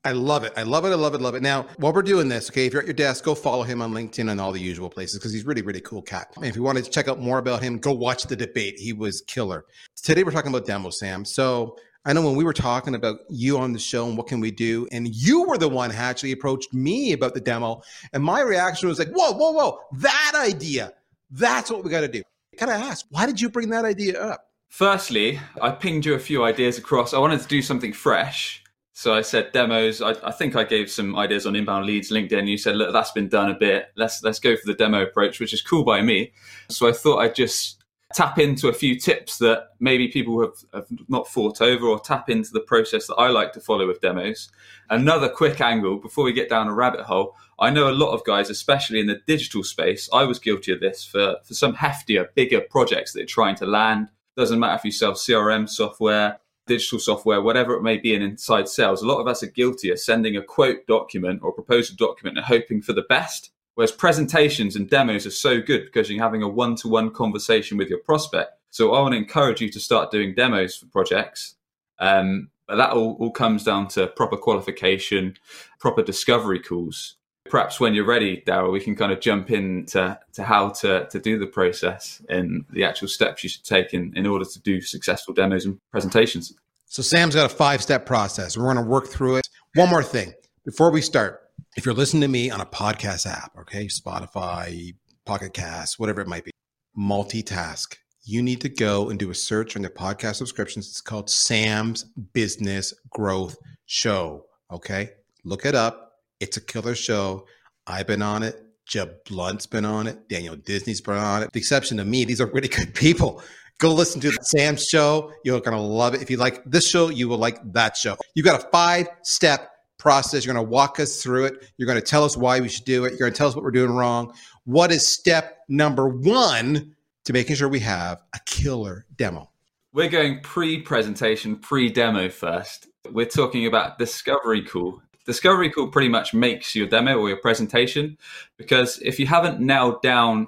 I 0.06 0.14
love 0.14 0.46
it. 0.46 0.54
I 0.56 0.64
love 0.64 0.86
it. 0.86 0.90
I 0.90 0.96
love 0.96 1.14
it. 1.14 1.20
Love 1.20 1.36
it. 1.36 1.42
Now, 1.42 1.66
while 1.78 1.92
we're 1.92 2.02
doing 2.02 2.30
this, 2.30 2.50
okay, 2.50 2.66
if 2.66 2.72
you're 2.72 2.82
at 2.82 2.88
your 2.88 2.94
desk, 2.94 3.26
go 3.26 3.36
follow 3.36 3.64
him 3.64 3.82
on 3.82 3.92
LinkedIn 3.92 4.32
and 4.32 4.40
all 4.40 4.54
the 4.54 4.62
usual 4.62 4.90
places 4.90 5.20
because 5.20 5.34
he's 5.34 5.46
really, 5.46 5.62
really 5.62 5.82
cool 5.82 6.02
cat. 6.02 6.32
And 6.38 6.46
if 6.46 6.56
you 6.56 6.64
wanted 6.64 6.86
to 6.86 6.90
check 6.90 7.10
out 7.10 7.20
more 7.20 7.38
about 7.38 7.62
him, 7.62 7.80
go 7.80 7.92
watch 7.92 8.24
the 8.24 8.36
debate. 8.36 8.80
He 8.80 8.94
was 8.94 9.22
killer. 9.28 9.66
Today 10.02 10.24
we're 10.24 10.32
talking 10.32 10.52
about 10.52 10.66
demo, 10.66 10.90
Sam. 10.90 11.26
So 11.26 11.76
I 12.06 12.14
know 12.14 12.26
when 12.26 12.38
we 12.38 12.46
were 12.46 12.54
talking 12.54 12.96
about 12.96 13.20
you 13.30 13.58
on 13.58 13.74
the 13.74 13.80
show 13.80 14.08
and 14.08 14.18
what 14.18 14.28
can 14.28 14.40
we 14.40 14.52
do, 14.52 14.88
and 14.92 15.14
you 15.14 15.44
were 15.44 15.58
the 15.58 15.68
one 15.68 15.90
who 15.90 15.98
actually 15.98 16.32
approached 16.32 16.74
me 16.74 17.12
about 17.12 17.34
the 17.34 17.42
demo, 17.42 17.82
and 18.14 18.24
my 18.24 18.40
reaction 18.40 18.88
was 18.88 19.00
like, 19.00 19.10
"Whoa, 19.10 19.34
whoa, 19.34 19.52
whoa! 19.52 19.80
That 19.98 20.32
idea! 20.36 20.94
That's 21.30 21.70
what 21.70 21.84
we 21.84 21.90
got 21.90 22.02
to 22.02 22.08
do." 22.08 22.24
Can 22.60 22.70
I 22.70 22.76
ask, 22.76 23.06
why 23.10 23.26
did 23.26 23.40
you 23.40 23.50
bring 23.50 23.70
that 23.70 23.86
idea 23.86 24.22
up? 24.22 24.50
Firstly, 24.68 25.40
I 25.62 25.72
pinged 25.72 26.06
you 26.06 26.14
a 26.14 26.20
few 26.20 26.44
ideas 26.44 26.78
across. 26.78 27.14
I 27.14 27.18
wanted 27.18 27.40
to 27.40 27.48
do 27.48 27.62
something 27.62 27.94
fresh. 27.94 28.62
So 28.92 29.14
I 29.14 29.22
said 29.22 29.54
demos. 29.54 30.02
I, 30.02 30.10
I, 30.28 30.32
think 30.32 30.58
I 30.58 30.66
gave 30.66 30.92
some 30.92 31.16
ideas 31.16 31.46
on 31.46 31.56
inbound 31.56 31.86
leads, 31.86 32.12
LinkedIn. 32.12 32.50
You 32.50 32.58
said, 32.58 32.76
look, 32.76 32.92
that's 32.92 33.14
been 33.14 33.30
done 33.30 33.50
a 33.50 33.58
bit. 33.58 33.86
Let's 33.96 34.22
let's 34.24 34.42
go 34.42 34.58
for 34.58 34.64
the 34.66 34.74
demo 34.74 35.02
approach, 35.04 35.40
which 35.40 35.54
is 35.54 35.62
cool 35.62 35.86
by 35.86 36.02
me. 36.02 36.34
So 36.68 36.90
I 36.90 36.92
thought 36.92 37.20
I'd 37.20 37.34
just 37.34 37.82
tap 38.14 38.38
into 38.38 38.68
a 38.68 38.74
few 38.74 39.00
tips 39.00 39.38
that 39.38 39.70
maybe 39.80 40.10
people 40.10 40.42
have, 40.42 40.56
have 40.74 40.88
not 41.08 41.30
thought 41.30 41.62
over 41.62 41.86
or 41.86 41.98
tap 41.98 42.30
into 42.30 42.52
the 42.52 42.60
process 42.60 43.08
that 43.08 43.16
I 43.16 43.30
like 43.30 43.54
to 43.54 43.62
follow 43.62 43.88
with 43.88 44.02
demos. 44.02 44.50
Another 44.90 45.30
quick 45.30 45.62
angle 45.62 45.98
before 45.98 46.26
we 46.26 46.34
get 46.34 46.50
down 46.50 46.68
a 46.68 46.74
rabbit 46.74 47.06
hole. 47.06 47.36
I 47.60 47.70
know 47.70 47.90
a 47.90 47.92
lot 47.92 48.14
of 48.14 48.24
guys, 48.24 48.50
especially 48.50 49.00
in 49.00 49.08
the 49.08 49.22
digital 49.28 49.64
space, 49.64 50.10
I 50.14 50.24
was 50.24 50.40
guilty 50.40 50.72
of 50.72 50.80
this 50.80 51.04
for, 51.04 51.38
for 51.44 51.54
some 51.54 51.76
heftier, 51.76 52.28
bigger 52.34 52.62
projects 52.62 53.12
that 53.12 53.20
they're 53.20 53.26
trying 53.26 53.56
to 53.56 53.66
land. 53.66 54.10
Doesn't 54.38 54.60
matter 54.60 54.76
if 54.76 54.86
you 54.86 54.92
sell 54.92 55.14
CRM 55.14 55.68
software, 55.68 56.40
digital 56.68 57.00
software, 57.00 57.42
whatever 57.42 57.74
it 57.76 57.84
may 57.84 57.98
be 57.98 58.14
in 58.16 58.22
inside 58.22 58.70
sales. 58.70 59.02
A 59.02 59.08
lot 59.08 59.20
of 59.20 59.28
us 59.28 59.44
are 59.44 59.48
guilty 59.48 59.90
of 59.90 60.00
sending 60.00 60.38
a 60.38 60.42
quote 60.42 60.88
document 60.88 61.42
or 61.44 61.52
proposal 61.52 61.96
document 61.98 62.38
and 62.38 62.46
hoping 62.46 62.82
for 62.82 62.94
the 62.94 63.06
best 63.10 63.52
Whereas 63.80 63.94
presentations 63.94 64.76
and 64.76 64.90
demos 64.90 65.26
are 65.26 65.32
so 65.32 65.62
good 65.62 65.86
because 65.86 66.10
you're 66.10 66.22
having 66.22 66.44
a 66.44 66.50
one 66.50 66.76
to 66.76 66.90
one 66.90 67.12
conversation 67.12 67.78
with 67.78 67.88
your 67.88 68.00
prospect. 68.00 68.52
So 68.72 68.94
I 68.94 69.00
want 69.00 69.14
to 69.14 69.18
encourage 69.18 69.62
you 69.62 69.70
to 69.70 69.80
start 69.80 70.12
doing 70.12 70.36
demos 70.36 70.76
for 70.76 70.88
projects. 70.88 71.56
Um, 71.98 72.50
but 72.68 72.76
that 72.76 72.90
all, 72.92 73.16
all 73.22 73.32
comes 73.32 73.64
down 73.64 73.88
to 73.92 74.08
proper 74.08 74.36
qualification, 74.36 75.38
proper 75.80 76.04
discovery 76.04 76.60
calls. 76.60 77.16
Perhaps 77.46 77.80
when 77.80 77.94
you're 77.94 78.06
ready, 78.06 78.44
Darryl, 78.46 78.72
we 78.72 78.80
can 78.80 78.96
kind 78.96 79.12
of 79.12 79.20
jump 79.20 79.50
into 79.50 80.20
to 80.34 80.44
how 80.44 80.70
to, 80.70 81.08
to 81.10 81.20
do 81.20 81.40
the 81.40 81.48
process 81.48 82.22
and 82.30 82.66
the 82.70 82.84
actual 82.84 83.08
steps 83.08 83.44
you 83.44 83.50
should 83.50 83.64
take 83.64 83.94
in, 83.94 84.14
in 84.16 84.28
order 84.28 84.46
to 84.46 84.60
do 84.60 84.82
successful 84.82 85.34
demos 85.34 85.66
and 85.66 85.80
presentations. 85.90 86.54
So 86.86 87.02
Sam's 87.02 87.36
got 87.36 87.52
a 87.52 87.54
five 87.54 87.82
step 87.82 88.06
process. 88.06 88.58
We're 88.58 88.72
going 88.72 88.84
to 88.84 88.90
work 88.90 89.08
through 89.08 89.38
it. 89.38 89.50
One 89.76 89.90
more 89.90 90.04
thing 90.04 90.34
before 90.66 90.92
we 90.92 91.02
start 91.02 91.50
if 91.78 91.86
you're 91.86 91.96
listening 91.96 92.22
to 92.22 92.28
me 92.28 92.50
on 92.50 92.62
a 92.62 92.66
podcast 92.66 93.26
app, 93.26 93.56
okay, 93.60 93.86
Spotify, 93.86 94.94
Pocket 95.26 95.54
Cast, 95.54 96.00
whatever 96.00 96.22
it 96.22 96.28
might 96.28 96.44
be, 96.44 96.52
multitask. 96.98 97.96
You 98.24 98.42
need 98.42 98.62
to 98.62 98.70
go 98.70 99.10
and 99.10 99.18
do 99.18 99.30
a 99.30 99.36
search 99.36 99.76
on 99.76 99.82
your 99.82 99.92
podcast 99.92 100.36
subscriptions. 100.36 100.88
It's 100.88 101.02
called 101.02 101.30
Sam's 101.30 102.04
Business 102.34 102.94
Growth 103.10 103.58
Show. 103.86 104.46
Okay, 104.72 105.12
look 105.44 105.66
it 105.66 105.76
up. 105.76 106.09
It's 106.40 106.58
a 106.58 106.62
killer 106.62 106.96
show. 106.96 107.46
I've 107.86 108.08
been 108.08 108.22
on 108.22 108.44
it. 108.44 108.64
Jeb 108.86 109.24
Blount's 109.26 109.68
been 109.68 109.86
on 109.86 110.08
it. 110.08 110.28
Daniel 110.30 110.56
Disney's 110.56 111.02
been 111.02 111.16
on 111.16 111.44
it. 111.44 111.52
The 111.52 111.60
exception 111.60 112.00
of 112.00 112.08
me, 112.08 112.26
these 112.26 112.42
are 112.42 112.48
really 112.48 112.68
good 112.68 112.94
people. 112.96 113.44
Go 113.78 113.94
listen 113.94 114.20
to 114.22 114.32
Sam's 114.42 114.86
show. 114.86 115.32
You're 115.46 115.62
going 115.62 115.78
to 115.78 115.82
love 115.82 116.14
it. 116.14 116.22
If 116.22 116.30
you 116.30 116.38
like 116.38 116.64
this 116.66 116.88
show, 116.88 117.10
you 117.10 117.30
will 117.30 117.38
like 117.38 117.60
that 117.74 117.96
show. 117.96 118.18
You've 118.36 118.46
got 118.46 118.64
a 118.64 118.68
five 118.70 119.08
step 119.24 119.72
process. 119.98 120.46
You're 120.46 120.54
going 120.54 120.66
to 120.66 120.70
walk 120.70 121.00
us 121.00 121.22
through 121.22 121.46
it. 121.46 121.72
You're 121.78 121.88
going 121.88 122.00
to 122.00 122.06
tell 122.06 122.24
us 122.24 122.36
why 122.36 122.60
we 122.60 122.68
should 122.68 122.86
do 122.86 123.06
it. 123.06 123.12
You're 123.12 123.20
going 123.20 123.32
to 123.32 123.38
tell 123.38 123.48
us 123.48 123.56
what 123.56 123.64
we're 123.64 123.72
doing 123.72 123.92
wrong. 123.92 124.34
What 124.66 124.92
is 124.92 125.08
step 125.08 125.60
number 125.70 126.10
one 126.10 126.96
to 127.26 127.34
making 127.34 127.56
sure 127.56 127.70
we 127.70 127.80
have 127.82 128.22
a 128.34 128.40
killer 128.46 129.06
demo? 129.16 129.50
We're 129.94 130.10
going 130.10 130.42
pre 130.42 130.82
presentation, 130.82 131.56
pre 131.58 131.90
demo 131.90 132.30
first. 132.30 132.88
We're 133.12 133.26
talking 133.26 133.66
about 133.66 133.98
discovery 133.98 134.64
call. 134.64 135.02
Discovery 135.30 135.70
call 135.70 135.90
pretty 135.90 136.10
much 136.10 136.34
makes 136.34 136.74
your 136.74 136.88
demo 136.88 137.16
or 137.16 137.30
your 137.30 137.38
presentation 137.38 138.18
because 138.58 138.98
if 139.04 139.20
you 139.20 139.28
haven't 139.28 139.60
nailed 139.60 140.02
down 140.02 140.48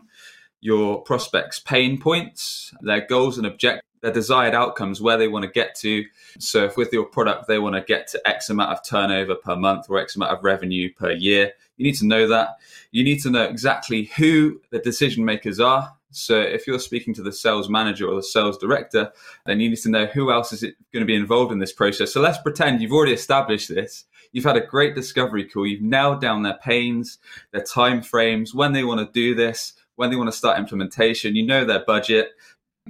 your 0.59 1.03
prospects' 1.03 1.59
pain 1.59 1.99
points, 1.99 2.73
their 2.81 3.05
goals 3.05 3.37
and 3.37 3.45
objectives, 3.45 3.87
their 4.01 4.11
desired 4.11 4.55
outcomes, 4.55 4.99
where 4.99 5.19
they 5.19 5.27
want 5.27 5.45
to 5.45 5.51
get 5.51 5.75
to. 5.75 6.03
So, 6.39 6.65
if 6.65 6.77
with 6.77 6.91
your 6.91 7.05
product 7.05 7.47
they 7.47 7.59
want 7.59 7.75
to 7.75 7.81
get 7.81 8.07
to 8.07 8.27
X 8.27 8.49
amount 8.49 8.71
of 8.71 8.83
turnover 8.83 9.35
per 9.35 9.55
month 9.55 9.85
or 9.87 9.99
X 9.99 10.15
amount 10.15 10.31
of 10.31 10.43
revenue 10.43 10.91
per 10.91 11.11
year, 11.11 11.51
you 11.77 11.85
need 11.85 11.97
to 11.97 12.07
know 12.07 12.27
that. 12.29 12.55
You 12.89 13.03
need 13.03 13.21
to 13.21 13.29
know 13.29 13.43
exactly 13.43 14.05
who 14.17 14.61
the 14.71 14.79
decision 14.79 15.23
makers 15.23 15.59
are. 15.59 15.95
So, 16.11 16.39
if 16.39 16.67
you're 16.67 16.79
speaking 16.79 17.13
to 17.15 17.23
the 17.23 17.31
sales 17.31 17.69
manager 17.69 18.07
or 18.07 18.15
the 18.15 18.23
sales 18.23 18.57
director, 18.57 19.11
then 19.45 19.59
you 19.59 19.69
need 19.69 19.77
to 19.77 19.89
know 19.89 20.05
who 20.05 20.31
else 20.31 20.51
is 20.51 20.61
going 20.61 21.01
to 21.01 21.05
be 21.05 21.15
involved 21.15 21.51
in 21.51 21.59
this 21.59 21.73
process. 21.73 22.13
So, 22.13 22.21
let's 22.21 22.37
pretend 22.37 22.81
you've 22.81 22.91
already 22.91 23.13
established 23.13 23.69
this. 23.69 24.05
You've 24.31 24.45
had 24.45 24.57
a 24.57 24.65
great 24.65 24.95
discovery 24.95 25.45
call. 25.45 25.67
You've 25.67 25.81
nailed 25.81 26.21
down 26.21 26.43
their 26.43 26.59
pains, 26.63 27.17
their 27.51 27.63
time 27.63 28.01
frames, 28.01 28.53
when 28.53 28.73
they 28.73 28.83
want 28.83 28.99
to 28.99 29.11
do 29.13 29.35
this, 29.35 29.73
when 29.95 30.09
they 30.09 30.15
want 30.15 30.29
to 30.29 30.37
start 30.37 30.59
implementation. 30.59 31.35
You 31.35 31.45
know 31.45 31.65
their 31.65 31.83
budget. 31.85 32.31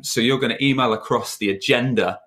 So 0.02 0.22
you're 0.22 0.40
going 0.40 0.56
to 0.56 0.66
email 0.66 0.94
across 0.94 1.38
the 1.38 1.52
agenda 1.52 2.20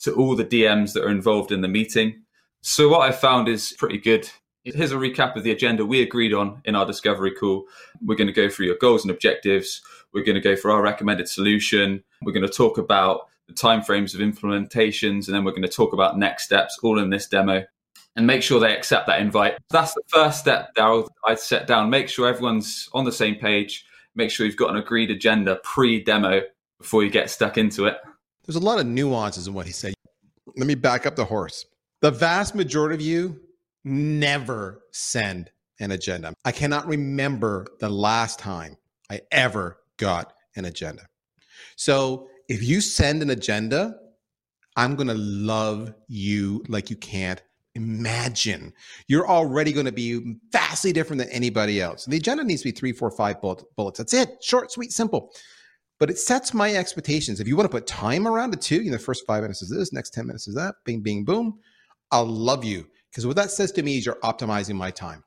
to 0.00 0.12
all 0.14 0.36
the 0.36 0.44
DMs 0.44 0.92
that 0.92 1.04
are 1.04 1.10
involved 1.10 1.52
in 1.52 1.60
the 1.60 1.68
meeting. 1.68 2.22
So 2.62 2.88
what 2.88 3.08
I 3.08 3.12
found 3.12 3.48
is 3.48 3.72
pretty 3.72 3.98
good. 3.98 4.28
Here's 4.64 4.92
a 4.92 4.96
recap 4.96 5.34
of 5.34 5.42
the 5.42 5.50
agenda 5.50 5.84
we 5.84 6.02
agreed 6.02 6.32
on 6.32 6.62
in 6.64 6.76
our 6.76 6.86
discovery 6.86 7.32
call. 7.32 7.64
We're 8.00 8.16
going 8.16 8.28
to 8.28 8.32
go 8.32 8.48
through 8.48 8.66
your 8.66 8.76
goals 8.76 9.02
and 9.02 9.10
objectives. 9.10 9.82
We're 10.12 10.24
going 10.24 10.36
to 10.36 10.40
go 10.40 10.54
for 10.54 10.70
our 10.70 10.80
recommended 10.80 11.28
solution. 11.28 12.04
We're 12.22 12.32
going 12.32 12.46
to 12.46 12.52
talk 12.52 12.78
about 12.78 13.28
the 13.48 13.54
timeframes 13.54 14.14
of 14.14 14.20
implementations, 14.20 15.26
and 15.26 15.34
then 15.34 15.44
we're 15.44 15.50
going 15.50 15.62
to 15.62 15.68
talk 15.68 15.92
about 15.92 16.16
next 16.16 16.44
steps, 16.44 16.78
all 16.82 16.98
in 16.98 17.10
this 17.10 17.26
demo 17.26 17.64
and 18.16 18.26
make 18.26 18.42
sure 18.42 18.60
they 18.60 18.76
accept 18.76 19.06
that 19.06 19.20
invite. 19.20 19.56
That's 19.70 19.94
the 19.94 20.02
first 20.08 20.40
step, 20.40 20.74
Darryl. 20.74 21.08
I 21.26 21.34
set 21.34 21.66
down. 21.66 21.90
Make 21.90 22.08
sure 22.08 22.28
everyone's 22.28 22.88
on 22.92 23.04
the 23.04 23.12
same 23.12 23.36
page. 23.36 23.86
Make 24.14 24.30
sure 24.30 24.44
you've 24.46 24.56
got 24.56 24.70
an 24.70 24.76
agreed 24.76 25.10
agenda 25.10 25.60
pre 25.64 26.02
demo 26.02 26.42
before 26.78 27.02
you 27.02 27.10
get 27.10 27.30
stuck 27.30 27.56
into 27.56 27.86
it. 27.86 27.96
There's 28.46 28.56
a 28.56 28.60
lot 28.60 28.78
of 28.78 28.86
nuances 28.86 29.46
in 29.46 29.54
what 29.54 29.66
he 29.66 29.72
said. 29.72 29.94
Let 30.56 30.66
me 30.66 30.74
back 30.74 31.06
up 31.06 31.16
the 31.16 31.24
horse. 31.24 31.64
The 32.00 32.10
vast 32.10 32.54
majority 32.54 32.94
of 32.94 33.00
you 33.00 33.40
never 33.84 34.82
send 34.92 35.50
an 35.80 35.90
agenda. 35.90 36.34
I 36.44 36.52
cannot 36.52 36.86
remember 36.86 37.66
the 37.80 37.88
last 37.88 38.38
time 38.38 38.76
I 39.10 39.20
ever 39.30 39.78
got 39.96 40.32
an 40.56 40.64
agenda. 40.64 41.06
So 41.76 42.28
if 42.48 42.62
you 42.62 42.80
send 42.80 43.22
an 43.22 43.30
agenda, 43.30 43.94
I'm 44.76 44.96
going 44.96 45.08
to 45.08 45.14
love 45.14 45.92
you 46.08 46.64
like 46.68 46.90
you 46.90 46.96
can't 46.96 47.42
imagine. 47.74 48.72
You're 49.08 49.28
already 49.28 49.72
going 49.72 49.86
to 49.86 49.92
be 49.92 50.36
vastly 50.50 50.92
different 50.92 51.18
than 51.20 51.30
anybody 51.30 51.80
else. 51.80 52.04
The 52.04 52.16
agenda 52.16 52.44
needs 52.44 52.62
to 52.62 52.68
be 52.68 52.72
three, 52.72 52.92
four, 52.92 53.10
five 53.10 53.40
bullets. 53.40 53.98
That's 53.98 54.14
it. 54.14 54.42
Short, 54.42 54.70
sweet, 54.70 54.92
simple. 54.92 55.30
But 55.98 56.10
it 56.10 56.18
sets 56.18 56.52
my 56.52 56.74
expectations. 56.74 57.40
If 57.40 57.46
you 57.46 57.56
want 57.56 57.70
to 57.70 57.76
put 57.76 57.86
time 57.86 58.26
around 58.26 58.54
it 58.54 58.60
too, 58.60 58.82
you 58.82 58.90
know, 58.90 58.96
the 58.96 59.02
first 59.02 59.24
five 59.26 59.42
minutes 59.42 59.62
is 59.62 59.70
this, 59.70 59.92
next 59.92 60.10
10 60.10 60.26
minutes 60.26 60.48
is 60.48 60.54
that, 60.54 60.74
bing, 60.84 61.00
bing, 61.00 61.24
boom. 61.24 61.58
I'll 62.10 62.26
love 62.26 62.64
you. 62.64 62.86
Because 63.12 63.26
what 63.26 63.36
that 63.36 63.50
says 63.50 63.70
to 63.72 63.82
me 63.82 63.98
is 63.98 64.06
you're 64.06 64.14
optimizing 64.16 64.74
my 64.74 64.90
time. 64.90 65.22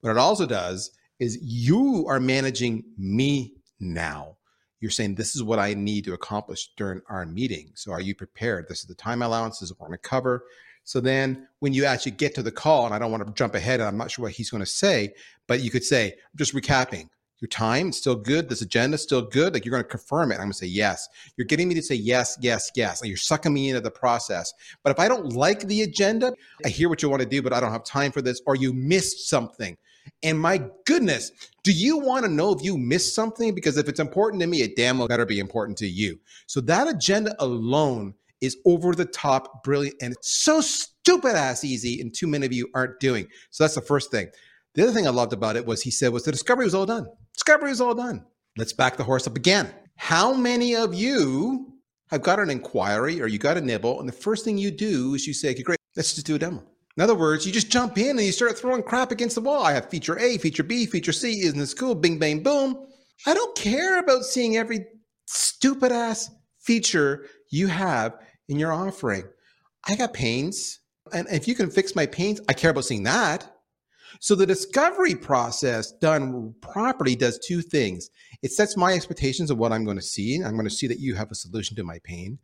What 0.00 0.10
it 0.10 0.16
also 0.16 0.46
does 0.46 0.90
is 1.18 1.38
you 1.42 2.06
are 2.08 2.18
managing 2.18 2.84
me 2.96 3.52
now. 3.78 4.36
You're 4.80 4.90
saying 4.90 5.14
this 5.14 5.36
is 5.36 5.42
what 5.42 5.58
I 5.58 5.74
need 5.74 6.04
to 6.04 6.14
accomplish 6.14 6.70
during 6.76 7.02
our 7.10 7.26
meeting. 7.26 7.72
So 7.74 7.92
are 7.92 8.00
you 8.00 8.14
prepared? 8.14 8.68
This 8.68 8.80
is 8.80 8.86
the 8.86 8.94
time 8.94 9.20
allowances 9.20 9.70
we're 9.72 9.86
going 9.86 9.98
to 9.98 10.08
cover. 10.08 10.44
So 10.84 11.00
then 11.00 11.46
when 11.58 11.72
you 11.72 11.84
actually 11.84 12.12
get 12.12 12.34
to 12.36 12.42
the 12.42 12.52
call, 12.52 12.86
and 12.86 12.94
I 12.94 12.98
don't 12.98 13.10
want 13.10 13.26
to 13.26 13.32
jump 13.34 13.54
ahead, 13.54 13.80
and 13.80 13.88
I'm 13.88 13.96
not 13.98 14.10
sure 14.10 14.22
what 14.22 14.32
he's 14.32 14.50
going 14.50 14.62
to 14.62 14.66
say, 14.66 15.12
but 15.46 15.60
you 15.60 15.70
could 15.70 15.84
say, 15.84 16.14
just 16.36 16.54
recapping. 16.54 17.08
Your 17.40 17.48
time 17.48 17.90
is 17.90 17.98
still 17.98 18.16
good. 18.16 18.48
This 18.48 18.62
agenda 18.62 18.94
is 18.94 19.02
still 19.02 19.22
good. 19.22 19.52
Like 19.52 19.64
you're 19.64 19.72
going 19.72 19.82
to 19.82 19.88
confirm 19.88 20.32
it. 20.32 20.36
I'm 20.36 20.42
going 20.42 20.52
to 20.52 20.58
say 20.58 20.66
yes. 20.66 21.08
You're 21.36 21.46
getting 21.46 21.68
me 21.68 21.74
to 21.74 21.82
say 21.82 21.94
yes, 21.94 22.38
yes, 22.40 22.70
yes. 22.74 23.02
Like 23.02 23.08
you're 23.08 23.16
sucking 23.16 23.52
me 23.52 23.68
into 23.68 23.80
the 23.80 23.90
process. 23.90 24.52
But 24.82 24.90
if 24.90 24.98
I 24.98 25.08
don't 25.08 25.32
like 25.32 25.60
the 25.60 25.82
agenda, 25.82 26.32
I 26.64 26.68
hear 26.68 26.88
what 26.88 27.02
you 27.02 27.10
want 27.10 27.22
to 27.22 27.28
do, 27.28 27.42
but 27.42 27.52
I 27.52 27.60
don't 27.60 27.72
have 27.72 27.84
time 27.84 28.12
for 28.12 28.22
this, 28.22 28.40
or 28.46 28.56
you 28.56 28.72
missed 28.72 29.28
something. 29.28 29.76
And 30.22 30.38
my 30.38 30.64
goodness, 30.86 31.32
do 31.62 31.72
you 31.72 31.98
want 31.98 32.24
to 32.24 32.30
know 32.30 32.52
if 32.52 32.62
you 32.62 32.78
missed 32.78 33.14
something? 33.14 33.54
Because 33.54 33.76
if 33.76 33.88
it's 33.88 34.00
important 34.00 34.40
to 34.40 34.46
me, 34.46 34.62
it 34.62 34.76
damn 34.76 34.98
well 34.98 35.08
better 35.08 35.26
be 35.26 35.40
important 35.40 35.76
to 35.78 35.86
you. 35.86 36.18
So 36.46 36.60
that 36.62 36.88
agenda 36.88 37.34
alone 37.38 38.14
is 38.40 38.56
over 38.64 38.94
the 38.94 39.04
top, 39.04 39.64
brilliant, 39.64 39.96
and 40.00 40.12
it's 40.12 40.42
so 40.42 40.60
stupid 40.60 41.34
ass 41.34 41.64
easy, 41.64 42.00
and 42.00 42.14
too 42.14 42.26
many 42.26 42.46
of 42.46 42.52
you 42.52 42.68
aren't 42.74 43.00
doing. 43.00 43.26
So 43.50 43.64
that's 43.64 43.74
the 43.74 43.80
first 43.80 44.10
thing. 44.10 44.28
The 44.76 44.82
other 44.82 44.92
thing 44.92 45.06
I 45.06 45.10
loved 45.10 45.32
about 45.32 45.56
it 45.56 45.64
was 45.64 45.82
he 45.82 45.90
said 45.90 46.12
was 46.12 46.24
the 46.24 46.32
discovery 46.32 46.66
was 46.66 46.74
all 46.74 46.84
done. 46.84 47.06
Discovery 47.32 47.70
was 47.70 47.80
all 47.80 47.94
done. 47.94 48.24
Let's 48.58 48.74
back 48.74 48.98
the 48.98 49.04
horse 49.04 49.26
up 49.26 49.36
again. 49.36 49.72
How 49.96 50.34
many 50.34 50.76
of 50.76 50.94
you 50.94 51.72
have 52.10 52.22
got 52.22 52.38
an 52.38 52.50
inquiry 52.50 53.20
or 53.20 53.26
you 53.26 53.38
got 53.38 53.56
a 53.56 53.60
nibble, 53.62 53.98
and 53.98 54.08
the 54.08 54.12
first 54.12 54.44
thing 54.44 54.58
you 54.58 54.70
do 54.70 55.14
is 55.14 55.26
you 55.26 55.32
say, 55.32 55.50
okay, 55.50 55.62
great, 55.62 55.78
let's 55.96 56.14
just 56.14 56.26
do 56.26 56.34
a 56.34 56.38
demo. 56.38 56.62
In 56.96 57.02
other 57.02 57.14
words, 57.14 57.46
you 57.46 57.52
just 57.52 57.70
jump 57.70 57.96
in 57.96 58.10
and 58.10 58.20
you 58.20 58.32
start 58.32 58.58
throwing 58.58 58.82
crap 58.82 59.10
against 59.10 59.34
the 59.34 59.40
wall. 59.40 59.62
I 59.64 59.72
have 59.72 59.90
feature 59.90 60.18
A, 60.18 60.38
feature 60.38 60.62
B, 60.62 60.84
feature 60.86 61.12
C. 61.12 61.40
Isn't 61.40 61.58
this 61.58 61.74
cool? 61.74 61.94
Bing, 61.94 62.18
bang, 62.18 62.42
boom. 62.42 62.86
I 63.26 63.34
don't 63.34 63.56
care 63.56 63.98
about 63.98 64.24
seeing 64.24 64.56
every 64.56 64.86
stupid 65.26 65.90
ass 65.90 66.30
feature 66.60 67.26
you 67.50 67.66
have 67.68 68.18
in 68.48 68.58
your 68.58 68.72
offering. 68.72 69.24
I 69.88 69.96
got 69.96 70.12
pains. 70.12 70.80
And 71.12 71.26
if 71.30 71.48
you 71.48 71.54
can 71.54 71.70
fix 71.70 71.94
my 71.94 72.06
pains, 72.06 72.40
I 72.48 72.52
care 72.52 72.70
about 72.70 72.84
seeing 72.84 73.04
that. 73.04 73.55
So 74.20 74.34
the 74.34 74.46
discovery 74.46 75.14
process 75.14 75.92
done 75.92 76.54
properly 76.60 77.16
does 77.16 77.38
two 77.38 77.62
things. 77.62 78.10
It 78.42 78.52
sets 78.52 78.76
my 78.76 78.92
expectations 78.92 79.50
of 79.50 79.58
what 79.58 79.72
I'm 79.72 79.84
going 79.84 79.96
to 79.96 80.02
see. 80.02 80.42
I'm 80.42 80.54
going 80.54 80.68
to 80.68 80.74
see 80.74 80.86
that 80.86 81.00
you 81.00 81.14
have 81.14 81.30
a 81.30 81.34
solution 81.34 81.76
to 81.76 81.84
my 81.84 81.98
pain. 82.04 82.38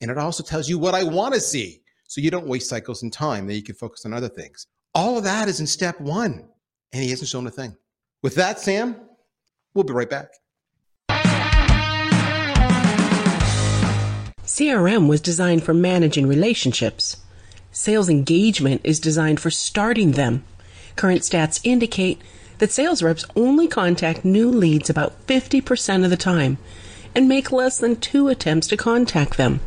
And 0.00 0.10
it 0.10 0.18
also 0.18 0.42
tells 0.42 0.68
you 0.68 0.78
what 0.78 0.94
I 0.94 1.04
want 1.04 1.34
to 1.34 1.40
see. 1.40 1.82
So 2.06 2.20
you 2.20 2.30
don't 2.30 2.46
waste 2.46 2.68
cycles 2.68 3.02
and 3.02 3.12
time, 3.12 3.46
that 3.46 3.54
you 3.54 3.62
can 3.62 3.74
focus 3.74 4.06
on 4.06 4.14
other 4.14 4.28
things. 4.28 4.66
All 4.94 5.18
of 5.18 5.24
that 5.24 5.48
is 5.48 5.60
in 5.60 5.66
step 5.66 6.00
one. 6.00 6.48
And 6.92 7.02
he 7.02 7.10
hasn't 7.10 7.28
shown 7.28 7.46
a 7.46 7.50
thing. 7.50 7.76
With 8.22 8.34
that, 8.36 8.58
Sam, 8.58 8.96
we'll 9.74 9.84
be 9.84 9.92
right 9.92 10.08
back. 10.08 10.30
CRM 14.44 15.08
was 15.08 15.20
designed 15.20 15.62
for 15.62 15.74
managing 15.74 16.26
relationships. 16.26 17.18
Sales 17.70 18.08
engagement 18.08 18.80
is 18.82 18.98
designed 18.98 19.38
for 19.38 19.50
starting 19.50 20.12
them. 20.12 20.44
Current 20.98 21.22
stats 21.22 21.60
indicate 21.62 22.20
that 22.58 22.72
sales 22.72 23.04
reps 23.04 23.24
only 23.36 23.68
contact 23.68 24.24
new 24.24 24.50
leads 24.50 24.90
about 24.90 25.24
50% 25.28 26.02
of 26.02 26.10
the 26.10 26.16
time 26.16 26.58
and 27.14 27.28
make 27.28 27.52
less 27.52 27.78
than 27.78 27.94
two 27.94 28.26
attempts 28.26 28.66
to 28.66 28.76
contact 28.76 29.36
them. 29.36 29.60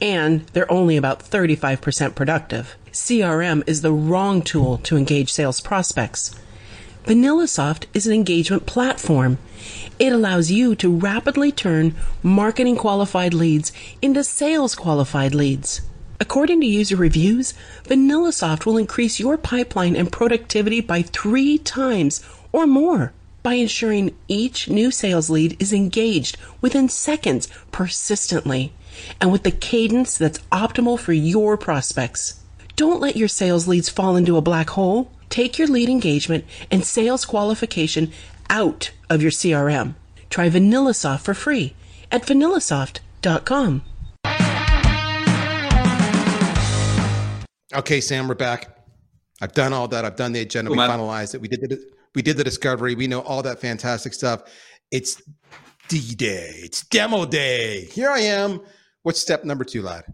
And 0.00 0.44
they're 0.48 0.70
only 0.70 0.96
about 0.96 1.20
35% 1.20 2.16
productive. 2.16 2.74
CRM 2.90 3.62
is 3.68 3.82
the 3.82 3.92
wrong 3.92 4.42
tool 4.42 4.78
to 4.78 4.96
engage 4.96 5.32
sales 5.32 5.60
prospects. 5.60 6.34
VanillaSoft 7.06 7.84
is 7.94 8.08
an 8.08 8.12
engagement 8.12 8.66
platform. 8.66 9.38
It 10.00 10.12
allows 10.12 10.50
you 10.50 10.74
to 10.74 10.92
rapidly 10.92 11.52
turn 11.52 11.94
marketing 12.20 12.78
qualified 12.78 13.32
leads 13.32 13.70
into 14.02 14.24
sales 14.24 14.74
qualified 14.74 15.36
leads. 15.36 15.82
According 16.22 16.60
to 16.60 16.66
user 16.68 16.94
reviews, 16.94 17.52
VanillaSoft 17.82 18.64
will 18.64 18.78
increase 18.78 19.18
your 19.18 19.36
pipeline 19.36 19.96
and 19.96 20.12
productivity 20.12 20.80
by 20.80 21.02
three 21.02 21.58
times 21.58 22.24
or 22.52 22.64
more 22.64 23.12
by 23.42 23.54
ensuring 23.54 24.14
each 24.28 24.68
new 24.70 24.92
sales 24.92 25.28
lead 25.28 25.60
is 25.60 25.72
engaged 25.72 26.36
within 26.60 26.88
seconds 26.88 27.48
persistently 27.72 28.72
and 29.20 29.32
with 29.32 29.42
the 29.42 29.50
cadence 29.50 30.16
that's 30.16 30.38
optimal 30.52 30.96
for 30.96 31.12
your 31.12 31.56
prospects. 31.56 32.40
Don't 32.76 33.00
let 33.00 33.16
your 33.16 33.26
sales 33.26 33.66
leads 33.66 33.88
fall 33.88 34.14
into 34.14 34.36
a 34.36 34.40
black 34.40 34.70
hole. 34.70 35.10
Take 35.28 35.58
your 35.58 35.66
lead 35.66 35.88
engagement 35.88 36.44
and 36.70 36.84
sales 36.84 37.24
qualification 37.24 38.12
out 38.48 38.92
of 39.10 39.22
your 39.22 39.32
CRM. 39.32 39.94
Try 40.30 40.48
VanillaSoft 40.48 41.22
for 41.22 41.34
free 41.34 41.74
at 42.12 42.22
vanillasoft.com. 42.22 43.82
Okay, 47.74 48.02
Sam, 48.02 48.28
we're 48.28 48.34
back. 48.34 48.76
I've 49.40 49.52
done 49.52 49.72
all 49.72 49.88
that. 49.88 50.04
I've 50.04 50.16
done 50.16 50.32
the 50.32 50.40
agenda. 50.40 50.68
Cool, 50.68 50.76
we 50.76 50.86
man. 50.86 50.90
finalized 50.90 51.34
it. 51.34 51.40
We 51.40 51.48
did 51.48 51.60
the 51.62 51.82
we 52.14 52.20
did 52.20 52.36
the 52.36 52.44
discovery. 52.44 52.94
We 52.94 53.06
know 53.06 53.20
all 53.20 53.42
that 53.42 53.60
fantastic 53.60 54.12
stuff. 54.12 54.42
It's 54.90 55.22
D 55.88 56.14
Day. 56.14 56.52
It's 56.56 56.84
demo 56.88 57.24
day. 57.24 57.86
Here 57.86 58.10
I 58.10 58.20
am. 58.20 58.60
What's 59.04 59.20
step 59.20 59.44
number 59.44 59.64
two, 59.64 59.80
lad? 59.80 60.04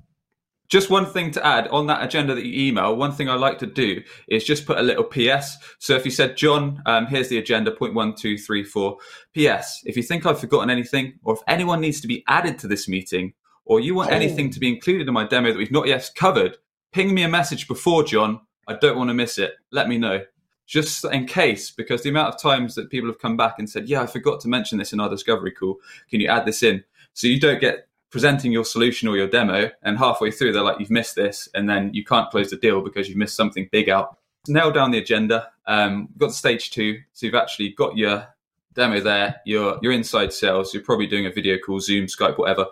Just 0.69 0.89
one 0.89 1.07
thing 1.07 1.33
to 1.33 1.45
add 1.45 1.67
on 1.69 1.89
that 1.89 2.05
agenda 2.05 2.35
that 2.35 2.45
you 2.45 2.69
email. 2.69 2.95
One 2.95 3.11
thing 3.11 3.29
I 3.29 3.35
like 3.35 3.59
to 3.59 3.67
do 3.67 4.03
is 4.29 4.45
just 4.45 4.65
put 4.65 4.79
a 4.79 4.83
little 4.83 5.03
PS. 5.03 5.57
So 5.79 5.97
if 5.97 6.05
you 6.05 6.11
said, 6.13 6.37
John, 6.37 6.81
um, 6.87 7.07
here's 7.07 7.29
the 7.29 7.39
agenda, 7.39 7.73
point 7.73 7.95
one, 7.95 8.15
two, 8.15 8.39
three, 8.39 8.63
four. 8.63 8.99
PS. 9.35 9.83
If 9.85 9.97
you 9.97 10.03
think 10.03 10.27
I've 10.27 10.39
forgotten 10.39 10.71
anything, 10.71 11.19
or 11.25 11.35
if 11.35 11.41
anyone 11.49 11.81
needs 11.81 12.01
to 12.03 12.07
be 12.07 12.23
added 12.29 12.59
to 12.61 12.69
this 12.69 12.87
meeting, 12.87 13.33
or 13.65 13.81
you 13.81 13.97
want 13.97 14.11
oh. 14.11 14.15
anything 14.15 14.51
to 14.51 14.61
be 14.61 14.69
included 14.69 15.09
in 15.09 15.15
my 15.15 15.27
demo 15.27 15.51
that 15.51 15.59
we've 15.59 15.73
not 15.73 15.89
yet 15.89 16.09
covered, 16.15 16.57
ping 16.93 17.15
me 17.15 17.23
a 17.23 17.29
message 17.29 17.69
before, 17.69 18.05
John. 18.05 18.41
I 18.67 18.75
don't 18.75 18.99
want 18.99 19.09
to 19.09 19.15
miss 19.15 19.39
it. 19.39 19.55
Let 19.71 19.89
me 19.89 19.99
know. 19.99 20.25
just 20.67 21.03
in 21.07 21.27
case, 21.27 21.71
because 21.71 22.03
the 22.03 22.11
amount 22.11 22.35
of 22.35 22.41
times 22.41 22.75
that 22.75 22.91
people 22.91 23.09
have 23.09 23.19
come 23.19 23.37
back 23.37 23.59
and 23.59 23.69
said, 23.69 23.89
Yeah, 23.89 24.03
I 24.03 24.07
forgot 24.07 24.41
to 24.41 24.49
mention 24.49 24.77
this 24.79 24.93
in 24.93 25.01
our 25.01 25.09
discovery 25.09 25.51
call. 25.51 25.79
Can 26.11 26.21
you 26.21 26.29
add 26.29 26.45
this 26.45 26.63
in? 26.63 26.85
So 27.15 27.27
you 27.27 27.41
don't 27.41 27.61
get 27.61 27.89
presenting 28.11 28.53
your 28.53 28.65
solution 28.65 29.09
or 29.09 29.17
your 29.17 29.29
demo, 29.29 29.71
and 29.83 29.99
halfway 29.99 30.31
through, 30.31 30.53
they're 30.53 30.63
like, 30.63 30.79
You've 30.79 30.91
missed 30.91 31.17
this. 31.17 31.49
And 31.55 31.69
then 31.69 31.93
you 31.95 32.05
can't 32.05 32.31
close 32.31 32.51
the 32.51 32.57
deal 32.57 32.83
because 32.83 33.09
you've 33.09 33.17
missed 33.17 33.37
something 33.37 33.69
big 33.73 33.89
out. 33.89 34.19
Nail 34.47 34.71
down 34.71 34.91
the 34.91 34.99
agenda. 34.99 35.49
Um, 35.67 36.09
got 36.19 36.29
to 36.29 36.33
stage 36.33 36.71
two. 36.71 36.99
So 37.15 37.27
you've 37.27 37.35
actually 37.35 37.71
got 37.71 37.97
your 37.97 38.27
demo 38.75 39.01
there. 39.01 39.37
You're, 39.47 39.79
you're 39.83 39.93
inside 39.93 40.33
sales. 40.33 40.73
You're 40.73 40.83
probably 40.83 41.07
doing 41.07 41.27
a 41.27 41.33
video 41.33 41.57
call, 41.59 41.81
Zoom, 41.81 42.07
Skype, 42.07 42.39
whatever. 42.39 42.67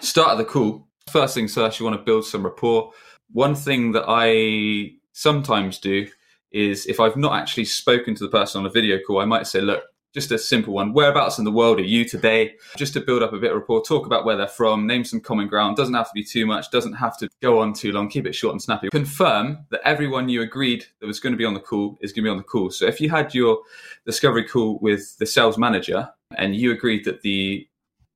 Start 0.00 0.30
of 0.30 0.38
the 0.38 0.44
call. 0.44 0.88
First 1.12 1.34
things 1.34 1.52
first, 1.52 1.78
you 1.78 1.84
want 1.84 1.98
to 1.98 2.02
build 2.02 2.24
some 2.24 2.42
rapport. 2.42 2.90
One 3.32 3.54
thing 3.54 3.92
that 3.92 4.04
I 4.08 4.92
sometimes 5.12 5.78
do 5.78 6.08
is 6.52 6.86
if 6.86 7.00
I've 7.00 7.18
not 7.18 7.38
actually 7.38 7.66
spoken 7.66 8.14
to 8.14 8.24
the 8.24 8.30
person 8.30 8.60
on 8.60 8.66
a 8.66 8.70
video 8.70 8.98
call, 9.06 9.20
I 9.20 9.26
might 9.26 9.46
say, 9.46 9.60
look, 9.60 9.84
just 10.14 10.32
a 10.32 10.38
simple 10.38 10.72
one. 10.72 10.94
Whereabouts 10.94 11.38
in 11.38 11.44
the 11.44 11.50
world 11.50 11.78
are 11.80 11.84
you 11.84 12.06
today? 12.06 12.54
Just 12.76 12.94
to 12.94 13.00
build 13.00 13.22
up 13.22 13.34
a 13.34 13.38
bit 13.38 13.50
of 13.50 13.58
rapport, 13.58 13.82
talk 13.82 14.06
about 14.06 14.24
where 14.24 14.36
they're 14.36 14.48
from, 14.48 14.86
name 14.86 15.04
some 15.04 15.20
common 15.20 15.48
ground. 15.48 15.76
Doesn't 15.76 15.94
have 15.94 16.08
to 16.08 16.14
be 16.14 16.24
too 16.24 16.46
much, 16.46 16.70
doesn't 16.70 16.94
have 16.94 17.18
to 17.18 17.28
go 17.42 17.58
on 17.58 17.74
too 17.74 17.92
long. 17.92 18.08
Keep 18.08 18.26
it 18.26 18.34
short 18.34 18.52
and 18.52 18.62
snappy. 18.62 18.88
Confirm 18.88 19.66
that 19.70 19.82
everyone 19.84 20.30
you 20.30 20.40
agreed 20.40 20.86
that 21.00 21.06
was 21.06 21.20
going 21.20 21.34
to 21.34 21.38
be 21.38 21.44
on 21.44 21.52
the 21.52 21.60
call 21.60 21.98
is 22.00 22.12
going 22.12 22.24
to 22.24 22.28
be 22.28 22.30
on 22.30 22.38
the 22.38 22.42
call. 22.42 22.70
So 22.70 22.86
if 22.86 23.02
you 23.02 23.10
had 23.10 23.34
your 23.34 23.60
discovery 24.06 24.44
call 24.44 24.78
with 24.80 25.18
the 25.18 25.26
sales 25.26 25.58
manager 25.58 26.08
and 26.38 26.56
you 26.56 26.72
agreed 26.72 27.04
that 27.04 27.20
the 27.20 27.68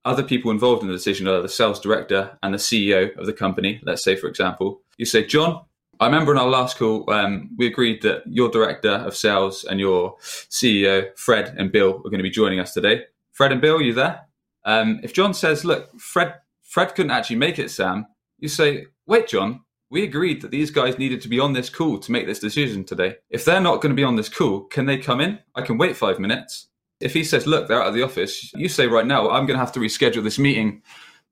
other 0.06 0.22
people 0.22 0.52
involved 0.52 0.82
in 0.82 0.88
the 0.88 0.94
decision 0.94 1.26
are 1.26 1.42
the 1.42 1.48
sales 1.48 1.80
director 1.80 2.38
and 2.42 2.54
the 2.54 2.58
CEO 2.58 3.14
of 3.18 3.26
the 3.26 3.32
company, 3.32 3.80
let's 3.82 4.04
say, 4.04 4.14
for 4.14 4.28
example, 4.28 4.80
you 4.96 5.04
say, 5.04 5.26
John, 5.26 5.64
I 5.98 6.06
remember 6.06 6.30
in 6.30 6.38
our 6.38 6.48
last 6.48 6.78
call, 6.78 7.10
um, 7.10 7.50
we 7.58 7.66
agreed 7.66 8.02
that 8.02 8.22
your 8.26 8.48
director 8.48 8.90
of 8.90 9.16
sales 9.16 9.64
and 9.64 9.80
your 9.80 10.16
CEO, 10.20 11.08
Fred 11.16 11.54
and 11.58 11.72
Bill, 11.72 11.96
are 11.96 12.10
going 12.10 12.18
to 12.18 12.22
be 12.22 12.30
joining 12.30 12.60
us 12.60 12.72
today. 12.72 13.04
Fred 13.32 13.50
and 13.50 13.60
Bill, 13.60 13.76
are 13.76 13.82
you 13.82 13.94
there? 13.94 14.26
Um, 14.64 15.00
if 15.02 15.12
John 15.12 15.34
says, 15.34 15.64
"Look, 15.64 15.98
Fred, 15.98 16.34
Fred 16.62 16.94
couldn't 16.94 17.12
actually 17.12 17.36
make 17.36 17.58
it," 17.58 17.70
Sam, 17.70 18.06
you 18.38 18.48
say, 18.48 18.86
"Wait, 19.06 19.28
John, 19.28 19.62
we 19.90 20.02
agreed 20.04 20.42
that 20.42 20.50
these 20.50 20.70
guys 20.70 20.98
needed 20.98 21.20
to 21.22 21.28
be 21.28 21.40
on 21.40 21.52
this 21.52 21.70
call 21.70 21.98
to 21.98 22.12
make 22.12 22.26
this 22.26 22.40
decision 22.40 22.84
today. 22.84 23.16
If 23.30 23.44
they're 23.44 23.60
not 23.60 23.80
going 23.80 23.90
to 23.90 23.96
be 23.96 24.04
on 24.04 24.16
this 24.16 24.28
call, 24.28 24.62
can 24.62 24.86
they 24.86 24.98
come 24.98 25.20
in? 25.20 25.38
I 25.54 25.62
can 25.62 25.78
wait 25.78 25.96
five 25.96 26.18
minutes." 26.18 26.68
If 27.00 27.12
he 27.12 27.24
says, 27.24 27.46
"Look, 27.46 27.68
they're 27.68 27.80
out 27.80 27.88
of 27.88 27.94
the 27.94 28.02
office," 28.02 28.52
you 28.54 28.68
say, 28.68 28.86
"Right 28.86 29.06
now, 29.06 29.30
I'm 29.30 29.46
going 29.46 29.58
to 29.58 29.64
have 29.64 29.72
to 29.72 29.80
reschedule 29.80 30.24
this 30.24 30.38
meeting." 30.38 30.82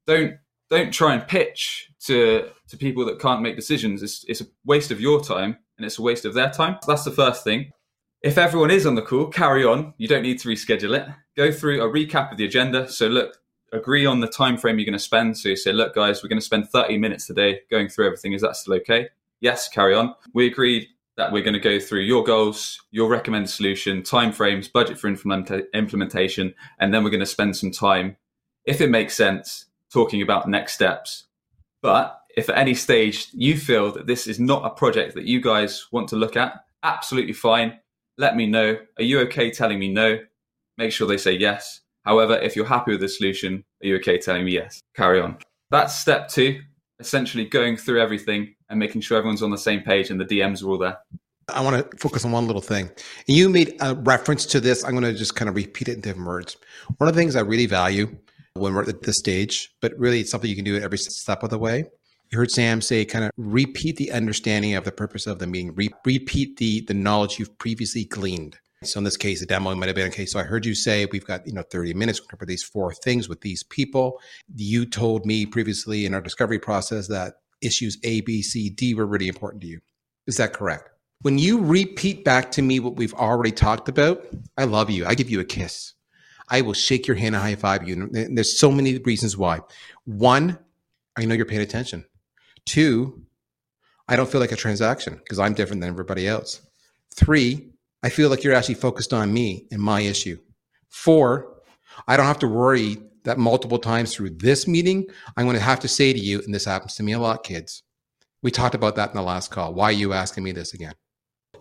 Don't 0.07 0.35
don't 0.71 0.93
try 0.93 1.15
and 1.15 1.27
pitch 1.27 1.91
to 2.07 2.51
to 2.69 2.77
people 2.77 3.05
that 3.07 3.21
can't 3.21 3.43
make 3.43 3.57
decisions. 3.57 4.03
It's, 4.03 4.25
it's 4.29 4.41
a 4.41 4.47
waste 4.65 4.91
of 4.91 5.01
your 5.01 5.23
time 5.23 5.59
and 5.77 5.87
it's 5.87 5.99
a 5.99 6.03
waste 6.03 6.25
of 6.25 6.35
their 6.35 6.51
time. 6.51 6.79
That's 6.87 7.05
the 7.05 7.11
first 7.11 7.45
thing. 7.45 7.71
If 8.23 8.39
everyone 8.39 8.71
is 8.71 8.87
on 8.87 8.95
the 8.95 9.03
call, 9.03 9.27
carry 9.27 9.65
on. 9.65 9.93
You 9.99 10.09
don't 10.09 10.23
need 10.23 10.39
to 10.41 10.49
reschedule 10.49 10.99
it. 10.99 11.07
Go 11.37 11.53
through 11.53 11.83
a 11.83 11.93
recap 11.93 12.33
of 12.33 12.39
the 12.39 12.47
agenda. 12.47 12.89
So 12.89 13.07
look, 13.07 13.37
agree 13.73 14.07
on 14.07 14.21
the 14.21 14.29
time 14.29 14.57
frame 14.57 14.79
you're 14.79 14.87
going 14.87 14.95
to 14.95 14.99
spend. 14.99 15.37
So 15.37 15.51
you 15.51 15.57
say, 15.57 15.73
look, 15.73 15.95
guys, 15.95 16.23
we're 16.23 16.31
going 16.31 16.41
to 16.41 16.45
spend 16.45 16.71
30 16.71 16.97
minutes 16.99 17.27
today 17.27 17.61
going 17.71 17.89
through 17.89 18.07
everything. 18.07 18.33
Is 18.33 18.43
that 18.43 18.57
still 18.57 18.75
okay? 18.75 19.09
Yes, 19.41 19.69
carry 19.69 19.95
on. 19.95 20.15
We 20.33 20.47
agreed 20.47 20.89
that 21.17 21.33
we're 21.33 21.43
going 21.43 21.55
to 21.55 21.61
go 21.61 21.79
through 21.79 22.01
your 22.01 22.25
goals, 22.25 22.81
your 22.91 23.09
recommended 23.09 23.49
solution, 23.49 24.03
timeframes, 24.03 24.73
budget 24.73 24.99
for 24.99 25.09
implement- 25.09 25.67
implementation, 25.73 26.55
and 26.79 26.93
then 26.93 27.05
we're 27.05 27.11
going 27.11 27.21
to 27.21 27.27
spend 27.27 27.57
some 27.57 27.71
time, 27.71 28.17
if 28.65 28.81
it 28.81 28.91
makes 28.91 29.15
sense, 29.15 29.67
talking 29.93 30.23
about 30.23 30.49
next 30.49 30.75
steps. 30.75 31.27
But 31.83 32.21
if 32.37 32.49
at 32.49 32.59
any 32.59 32.75
stage 32.75 33.29
you 33.33 33.57
feel 33.57 33.93
that 33.93 34.07
this 34.07 34.27
is 34.27 34.41
not 34.41 34.65
a 34.65 34.71
project 34.71 35.15
that 35.15 35.25
you 35.25 35.41
guys 35.41 35.87
want 35.93 36.09
to 36.09 36.17
look 36.17 36.37
at, 36.37 36.65
absolutely 36.83 37.33
fine. 37.33 37.79
Let 38.19 38.37
me 38.37 38.47
know. 38.47 38.77
Are 38.99 39.05
you 39.05 39.21
okay 39.21 39.51
telling 39.51 39.79
me 39.79 39.93
no? 39.93 40.19
Make 40.77 40.93
sure 40.93 41.07
they 41.07 41.17
say 41.17 41.33
yes. 41.33 41.81
However, 42.05 42.35
if 42.37 42.57
you're 42.57 42.67
happy 42.67 42.93
with 42.93 43.01
the 43.01 43.09
solution, 43.09 43.65
are 43.83 43.87
you 43.87 43.97
okay 43.97 44.19
telling 44.19 44.45
me 44.45 44.53
yes? 44.53 44.81
Carry 44.95 45.21
on. 45.21 45.39
That's 45.71 45.95
step 45.95 46.29
two, 46.29 46.61
essentially 47.01 47.45
going 47.45 47.77
through 47.77 48.01
everything 48.01 48.55
and 48.69 48.79
making 48.79 49.01
sure 49.01 49.19
everyone's 49.19 49.43
on 49.43 49.51
the 49.51 49.59
same 49.59 49.81
page 49.81 50.11
and 50.11 50.21
the 50.21 50.25
DMs 50.25 50.63
are 50.63 50.69
all 50.69 50.79
there. 50.79 50.99
I 51.49 51.61
want 51.61 51.91
to 51.91 51.97
focus 51.99 52.25
on 52.25 52.33
one 52.33 52.47
little 52.47 52.63
thing. 52.63 52.91
You 53.27 53.49
made 53.49 53.77
a 53.81 53.95
reference 53.95 54.47
to 54.47 54.61
this. 54.61 54.83
I'm 54.83 54.93
going 54.93 55.05
to 55.05 55.13
just 55.13 55.37
kind 55.37 55.49
of 55.49 55.55
repeat 55.55 55.89
it 55.89 55.95
in 55.95 56.01
different 56.01 56.27
words. 56.27 56.57
One 56.97 57.09
of 57.09 57.15
the 57.15 57.21
things 57.21 57.37
I 57.37 57.41
really 57.41 57.67
value 57.67 58.17
when 58.55 58.75
we're 58.75 58.89
at 58.89 59.03
this 59.03 59.19
stage, 59.19 59.75
but 59.81 59.93
really 59.99 60.21
it's 60.21 60.31
something 60.31 60.49
you 60.49 60.57
can 60.57 60.65
do 60.65 60.77
at 60.77 60.83
every 60.83 60.99
step 60.99 61.43
of 61.43 61.51
the 61.51 61.59
way. 61.59 61.85
You 62.31 62.39
heard 62.39 62.51
Sam 62.51 62.81
say 62.81 63.05
kind 63.05 63.25
of 63.25 63.31
repeat 63.37 63.97
the 63.97 64.11
understanding 64.11 64.75
of 64.75 64.85
the 64.85 64.93
purpose 64.93 65.27
of 65.27 65.39
the 65.39 65.47
meeting, 65.47 65.75
Re- 65.75 65.93
repeat 66.05 66.57
the 66.57 66.81
the 66.81 66.95
knowledge 66.95 67.39
you've 67.39 67.59
previously 67.59 68.05
gleaned. 68.05 68.59
So 68.85 68.99
in 68.99 69.05
this 69.05 69.17
case, 69.17 69.41
the 69.41 69.47
demo 69.47 69.75
might 69.75 69.87
have 69.87 69.97
been 69.97 70.09
okay. 70.09 70.27
So 70.27 70.39
I 70.39 70.43
heard 70.43 70.67
you 70.67 70.75
say 70.75 71.07
we've 71.07 71.27
got 71.27 71.47
you 71.47 71.53
know 71.53 71.63
30 71.63 71.95
minutes 71.95 72.21
to 72.21 72.27
cover 72.27 72.47
these 72.47 72.63
four 72.63 72.93
things 72.93 73.29
with 73.29 73.41
these 73.41 73.63
people. 73.63 74.21
You 74.55 74.87
told 74.87 75.27
me 75.27 75.47
previously 75.47 76.07
in 76.07 76.15
our 76.15 76.21
discovery 76.21 76.59
process 76.59 77.09
that 77.09 77.35
issues 77.63 77.99
A, 78.05 78.21
B, 78.23 78.43
C, 78.43 78.71
D 78.71 78.95
were 78.95 79.07
really 79.07 79.29
important 79.29 79.63
to 79.63 79.69
you. 79.69 79.81
Is 80.27 80.37
that 80.37 80.53
correct? 80.53 80.91
When 81.23 81.39
you 81.39 81.61
repeat 81.61 82.25
back 82.25 82.51
to 82.53 82.63
me 82.63 82.81
what 82.81 82.97
we've 82.97 83.15
already 83.15 83.53
talked 83.53 83.89
about, 83.89 84.27
I 84.59 84.65
love 84.65 84.91
you. 84.91 85.07
I 85.07 85.15
give 85.15 85.31
you 85.31 85.41
a 85.41 85.45
kiss. 85.45 85.95
I 86.49 86.61
will 86.61 86.75
shake 86.75 87.07
your 87.07 87.17
hand 87.17 87.35
and 87.35 87.43
high 87.43 87.55
five 87.55 87.89
you. 87.89 88.11
And 88.15 88.37
there's 88.37 88.59
so 88.59 88.71
many 88.71 88.99
reasons 88.99 89.37
why. 89.37 89.61
One, 90.05 90.59
I 91.17 91.25
know 91.25 91.35
you're 91.35 91.47
paying 91.47 91.63
attention. 91.63 92.05
Two, 92.67 93.23
I 94.09 94.17
don't 94.17 94.31
feel 94.31 94.41
like 94.41 94.53
a 94.53 94.57
transaction 94.57 95.15
because 95.17 95.39
I'm 95.39 95.55
different 95.55 95.81
than 95.81 95.91
everybody 95.91 96.29
else. 96.29 96.61
Three, 97.15 97.71
I 98.05 98.11
feel 98.11 98.29
like 98.29 98.45
you're 98.45 98.55
actually 98.55 98.75
focused 98.75 99.15
on 99.15 99.33
me 99.33 99.67
and 99.73 99.81
my 99.81 100.03
issue. 100.03 100.39
Four, 100.91 101.55
I 102.07 102.19
don't 102.19 102.27
have 102.27 102.39
to 102.41 102.47
worry 102.47 102.99
that 103.25 103.39
multiple 103.39 103.79
times 103.79 104.15
through 104.15 104.37
this 104.37 104.69
meeting, 104.69 105.07
I'm 105.39 105.47
going 105.47 105.57
to 105.57 105.63
have 105.63 105.81
to 105.81 105.89
say 105.89 106.13
to 106.13 106.19
you, 106.19 106.43
and 106.43 106.55
this 106.55 106.67
happens 106.67 106.97
to 106.97 107.03
me 107.03 107.13
a 107.13 107.19
lot, 107.19 107.45
kids. 107.45 107.83
We 108.43 108.51
talked 108.51 108.75
about 108.75 108.97
that 108.97 109.09
in 109.09 109.17
the 109.17 109.23
last 109.23 109.51
call. 109.51 109.73
Why 109.73 109.85
are 109.85 109.93
you 109.93 110.13
asking 110.13 110.45
me 110.45 110.53
this 110.53 110.75
again? 110.75 110.93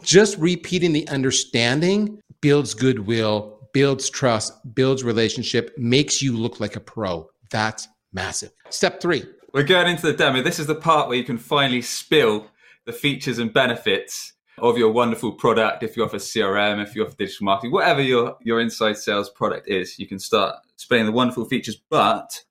Just 0.01 0.38
repeating 0.38 0.91
the 0.91 1.08
understanding 1.08 2.21
builds 2.41 2.73
goodwill, 2.73 3.69
builds 3.71 4.10
trust, 4.10 4.75
builds 4.75 5.01
relationship, 5.01 5.73
makes 5.77 6.21
you 6.21 6.36
look 6.36 6.60
like 6.60 6.75
a 6.75 6.82
pro. 6.82 7.29
That's 7.51 7.88
massive. 8.12 8.51
Step 8.69 8.99
three. 8.99 9.23
We're 9.53 9.63
going 9.63 9.88
into 9.88 10.08
the 10.08 10.17
demo. 10.17 10.41
This 10.41 10.60
is 10.60 10.67
the 10.67 10.75
part 10.75 11.08
where 11.08 11.17
you 11.17 11.23
can 11.23 11.38
finally 11.38 11.82
spill 11.82 12.47
the 12.86 12.91
features 12.91 13.39
and 13.39 13.53
benefits 13.53 14.34
of 14.58 14.78
your 14.78 14.92
wonderful 14.92 15.32
product. 15.32 15.84
If 15.84 15.98
you 15.98 16.04
offer 16.04 16.18
CRM, 16.18 16.82
if 16.82 16.96
you 16.96 17.06
offer 17.06 17.16
digital 17.18 17.46
marketing, 17.46 17.72
whatever 17.72 18.02
your, 18.02 18.38
your 18.42 18.60
inside 18.60 18.98
sales 18.98 19.30
product 19.30 19.68
is, 19.68 19.98
you 19.98 20.08
can 20.08 20.20
start 20.20 20.56
spilling 20.76 21.06
the 21.06 21.12
wonderful 21.12 21.46
features, 21.46 21.82
but 21.89 22.44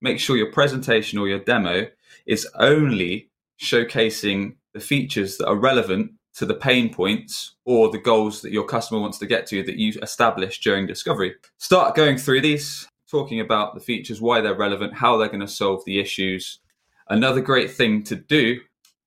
make 0.00 0.20
sure 0.20 0.36
your 0.36 0.52
presentation 0.52 1.18
or 1.18 1.28
your 1.28 1.38
demo 1.38 1.86
is 2.26 2.46
only 2.56 3.30
showcasing 3.60 4.54
the 4.72 4.80
features 4.80 5.38
that 5.38 5.48
are 5.48 5.56
relevant 5.56 6.12
to 6.34 6.46
the 6.46 6.54
pain 6.54 6.92
points 6.92 7.56
or 7.64 7.90
the 7.90 7.98
goals 7.98 8.42
that 8.42 8.52
your 8.52 8.64
customer 8.64 9.00
wants 9.00 9.18
to 9.18 9.26
get 9.26 9.46
to 9.46 9.62
that 9.64 9.76
you 9.76 9.92
established 10.02 10.62
during 10.62 10.86
discovery. 10.86 11.34
Start 11.56 11.96
going 11.96 12.16
through 12.16 12.42
these, 12.42 12.86
talking 13.10 13.40
about 13.40 13.74
the 13.74 13.80
features, 13.80 14.20
why 14.20 14.40
they're 14.40 14.54
relevant, 14.54 14.94
how 14.94 15.16
they're 15.16 15.28
going 15.28 15.40
to 15.40 15.48
solve 15.48 15.84
the 15.84 15.98
issues. 15.98 16.60
Another 17.08 17.40
great 17.40 17.72
thing 17.72 18.04
to 18.04 18.14
do 18.14 18.60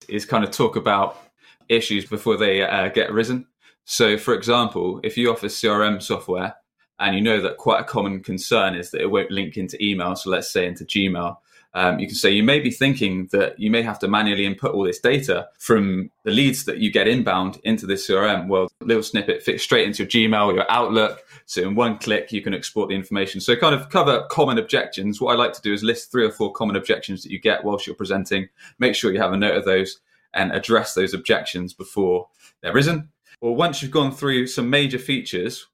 is 0.10 0.26
kind 0.26 0.44
of 0.44 0.52
talk 0.52 0.76
about 0.76 1.31
issues 1.72 2.06
before 2.06 2.38
they 2.38 2.62
uh, 2.62 2.90
get 2.90 3.12
risen. 3.12 3.48
So, 3.86 4.18
for 4.18 4.34
example, 4.34 5.00
if 5.04 5.18
you 5.18 5.32
offer 5.32 5.48
CRM 5.48 6.02
software 6.02 6.56
and 7.00 7.16
you 7.16 7.22
know 7.22 7.42
that 7.42 7.58
quite 7.58 7.82
a 7.82 7.86
common 7.86 8.22
concern 8.22 8.76
is 8.76 8.92
that 8.92 9.02
it 9.02 9.10
won't 9.10 9.32
link 9.32 9.58
into 9.58 9.84
email, 9.84 10.16
so 10.16 10.30
let's 10.30 10.52
say 10.52 10.68
into 10.68 10.86
Gmail, 10.86 11.38
um, 11.74 12.00
you 12.00 12.08
can 12.08 12.16
say 12.16 12.30
you 12.32 12.44
may 12.44 12.60
be 12.60 12.70
thinking 12.70 13.30
that 13.32 13.58
you 13.58 13.72
may 13.72 13.82
have 13.82 13.98
to 14.00 14.08
manually 14.08 14.46
input 14.46 14.74
all 14.74 14.84
this 14.84 15.00
data 15.00 15.48
from 15.58 16.12
the 16.24 16.32
leads 16.32 16.66
that 16.66 16.80
you 16.80 16.92
get 16.92 17.08
inbound 17.08 17.62
into 17.64 17.86
this 17.86 18.08
CRM. 18.08 18.48
Well, 18.48 18.70
little 18.82 19.04
snippet 19.04 19.42
fits 19.42 19.64
straight 19.64 19.88
into 19.88 20.04
your 20.04 20.10
Gmail 20.10 20.54
your 20.54 20.70
Outlook. 20.70 21.24
So 21.46 21.62
in 21.62 21.76
one 21.76 21.98
click, 21.98 22.32
you 22.34 22.42
can 22.42 22.54
export 22.54 22.90
the 22.90 22.96
information. 22.96 23.40
So 23.40 23.56
kind 23.56 23.74
of 23.74 23.90
cover 23.90 24.26
common 24.30 24.58
objections. 24.58 25.22
What 25.22 25.34
I 25.34 25.38
like 25.38 25.54
to 25.54 25.62
do 25.62 25.74
is 25.74 25.82
list 25.82 26.12
three 26.12 26.26
or 26.26 26.32
four 26.32 26.52
common 26.52 26.76
objections 26.76 27.24
that 27.24 27.32
you 27.32 27.40
get 27.40 27.64
whilst 27.64 27.88
you're 27.88 27.96
presenting. 27.96 28.50
Make 28.78 28.96
sure 28.96 29.14
you 29.14 29.22
have 29.22 29.34
a 29.34 29.38
note 29.38 29.56
of 29.56 29.64
those 29.64 30.00
and 30.34 30.52
address 30.52 30.94
those 30.94 31.14
objections 31.14 31.74
before 31.74 32.28
they're 32.62 32.74
risen. 32.74 33.10
Or 33.42 33.56
once 33.56 33.82
you've 33.82 33.92
gone 33.92 34.12
through 34.12 34.48
some 34.48 34.70
major 34.70 35.00
features, 35.00 35.68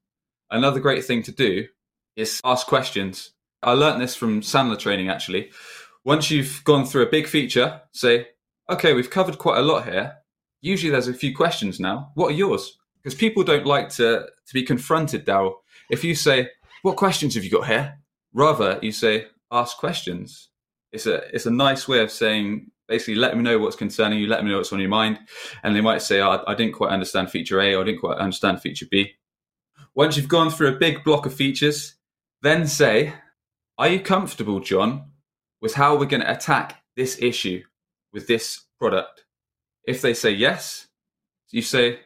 another 0.50 0.80
great 0.80 1.04
thing 1.04 1.22
to 1.24 1.32
do 1.32 1.66
is 2.16 2.40
ask 2.44 2.66
questions. 2.66 3.32
I 3.62 3.72
learned 3.72 4.00
this 4.00 4.16
from 4.16 4.40
Sandler 4.40 4.78
training 4.78 5.08
actually 5.08 5.50
once 6.08 6.30
you've 6.30 6.62
gone 6.64 6.86
through 6.86 7.02
a 7.02 7.10
big 7.10 7.26
feature, 7.26 7.82
say, 7.92 8.28
okay, 8.70 8.94
we've 8.94 9.10
covered 9.10 9.36
quite 9.36 9.58
a 9.58 9.62
lot 9.62 9.84
here. 9.84 10.14
Usually 10.62 10.90
there's 10.90 11.06
a 11.06 11.12
few 11.12 11.36
questions 11.36 11.78
now. 11.78 12.12
What 12.14 12.28
are 12.28 12.34
yours? 12.34 12.78
Because 13.02 13.14
people 13.14 13.44
don't 13.44 13.66
like 13.66 13.90
to, 13.90 14.24
to 14.46 14.54
be 14.54 14.62
confronted, 14.62 15.26
Darryl. 15.26 15.56
If 15.90 16.02
you 16.02 16.14
say, 16.14 16.48
what 16.80 16.96
questions 16.96 17.34
have 17.34 17.44
you 17.44 17.50
got 17.50 17.66
here? 17.66 17.98
Rather, 18.32 18.78
you 18.80 18.90
say, 18.90 19.26
ask 19.52 19.76
questions. 19.76 20.48
It's 20.92 21.04
a, 21.04 21.22
it's 21.34 21.44
a 21.44 21.50
nice 21.50 21.86
way 21.86 22.00
of 22.00 22.10
saying, 22.10 22.70
Basically, 22.88 23.16
let 23.16 23.36
me 23.36 23.42
know 23.42 23.58
what's 23.58 23.76
concerning 23.76 24.18
you, 24.18 24.26
let 24.26 24.42
me 24.42 24.50
know 24.50 24.56
what's 24.56 24.72
on 24.72 24.80
your 24.80 24.88
mind. 24.88 25.18
And 25.62 25.76
they 25.76 25.82
might 25.82 26.02
say, 26.02 26.20
oh, 26.20 26.42
I 26.46 26.54
didn't 26.54 26.72
quite 26.72 26.90
understand 26.90 27.30
feature 27.30 27.60
A, 27.60 27.74
or 27.74 27.82
I 27.82 27.84
didn't 27.84 28.00
quite 28.00 28.16
understand 28.16 28.62
feature 28.62 28.86
B. 28.90 29.12
Once 29.94 30.16
you've 30.16 30.28
gone 30.28 30.50
through 30.50 30.68
a 30.68 30.78
big 30.78 31.04
block 31.04 31.26
of 31.26 31.34
features, 31.34 31.96
then 32.42 32.66
say, 32.66 33.14
Are 33.76 33.88
you 33.88 34.00
comfortable, 34.00 34.60
John, 34.60 35.10
with 35.60 35.74
how 35.74 35.96
we're 35.96 36.06
going 36.06 36.22
to 36.22 36.32
attack 36.32 36.82
this 36.96 37.18
issue 37.20 37.62
with 38.12 38.26
this 38.26 38.64
product? 38.78 39.24
If 39.84 40.00
they 40.00 40.14
say 40.14 40.30
yes, 40.30 40.88
you 41.50 41.62
say, 41.62 42.00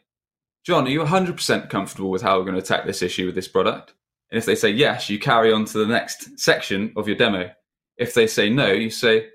John, 0.64 0.86
are 0.86 0.90
you 0.90 1.00
100% 1.00 1.68
comfortable 1.68 2.10
with 2.10 2.22
how 2.22 2.38
we're 2.38 2.44
going 2.44 2.56
to 2.56 2.62
attack 2.62 2.86
this 2.86 3.02
issue 3.02 3.26
with 3.26 3.34
this 3.34 3.48
product? 3.48 3.94
And 4.30 4.38
if 4.38 4.46
they 4.46 4.54
say 4.54 4.70
yes, 4.70 5.10
you 5.10 5.18
carry 5.18 5.52
on 5.52 5.64
to 5.66 5.78
the 5.78 5.86
next 5.86 6.38
section 6.38 6.92
of 6.96 7.06
your 7.06 7.16
demo. 7.16 7.50
If 7.98 8.14
they 8.14 8.26
say 8.26 8.48
no, 8.48 8.72
you 8.72 8.88
say, 8.88 9.28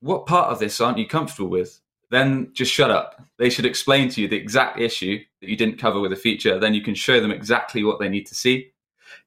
What 0.00 0.26
part 0.26 0.50
of 0.50 0.58
this 0.58 0.80
aren't 0.80 0.98
you 0.98 1.06
comfortable 1.06 1.50
with? 1.50 1.80
Then 2.10 2.50
just 2.52 2.72
shut 2.72 2.90
up. 2.90 3.22
They 3.38 3.50
should 3.50 3.66
explain 3.66 4.08
to 4.10 4.20
you 4.20 4.28
the 4.28 4.36
exact 4.36 4.78
issue 4.78 5.18
that 5.40 5.50
you 5.50 5.56
didn't 5.56 5.78
cover 5.78 5.98
with 5.98 6.12
a 6.12 6.16
feature. 6.16 6.58
Then 6.58 6.74
you 6.74 6.82
can 6.82 6.94
show 6.94 7.20
them 7.20 7.32
exactly 7.32 7.82
what 7.82 7.98
they 7.98 8.08
need 8.08 8.26
to 8.26 8.34
see, 8.34 8.72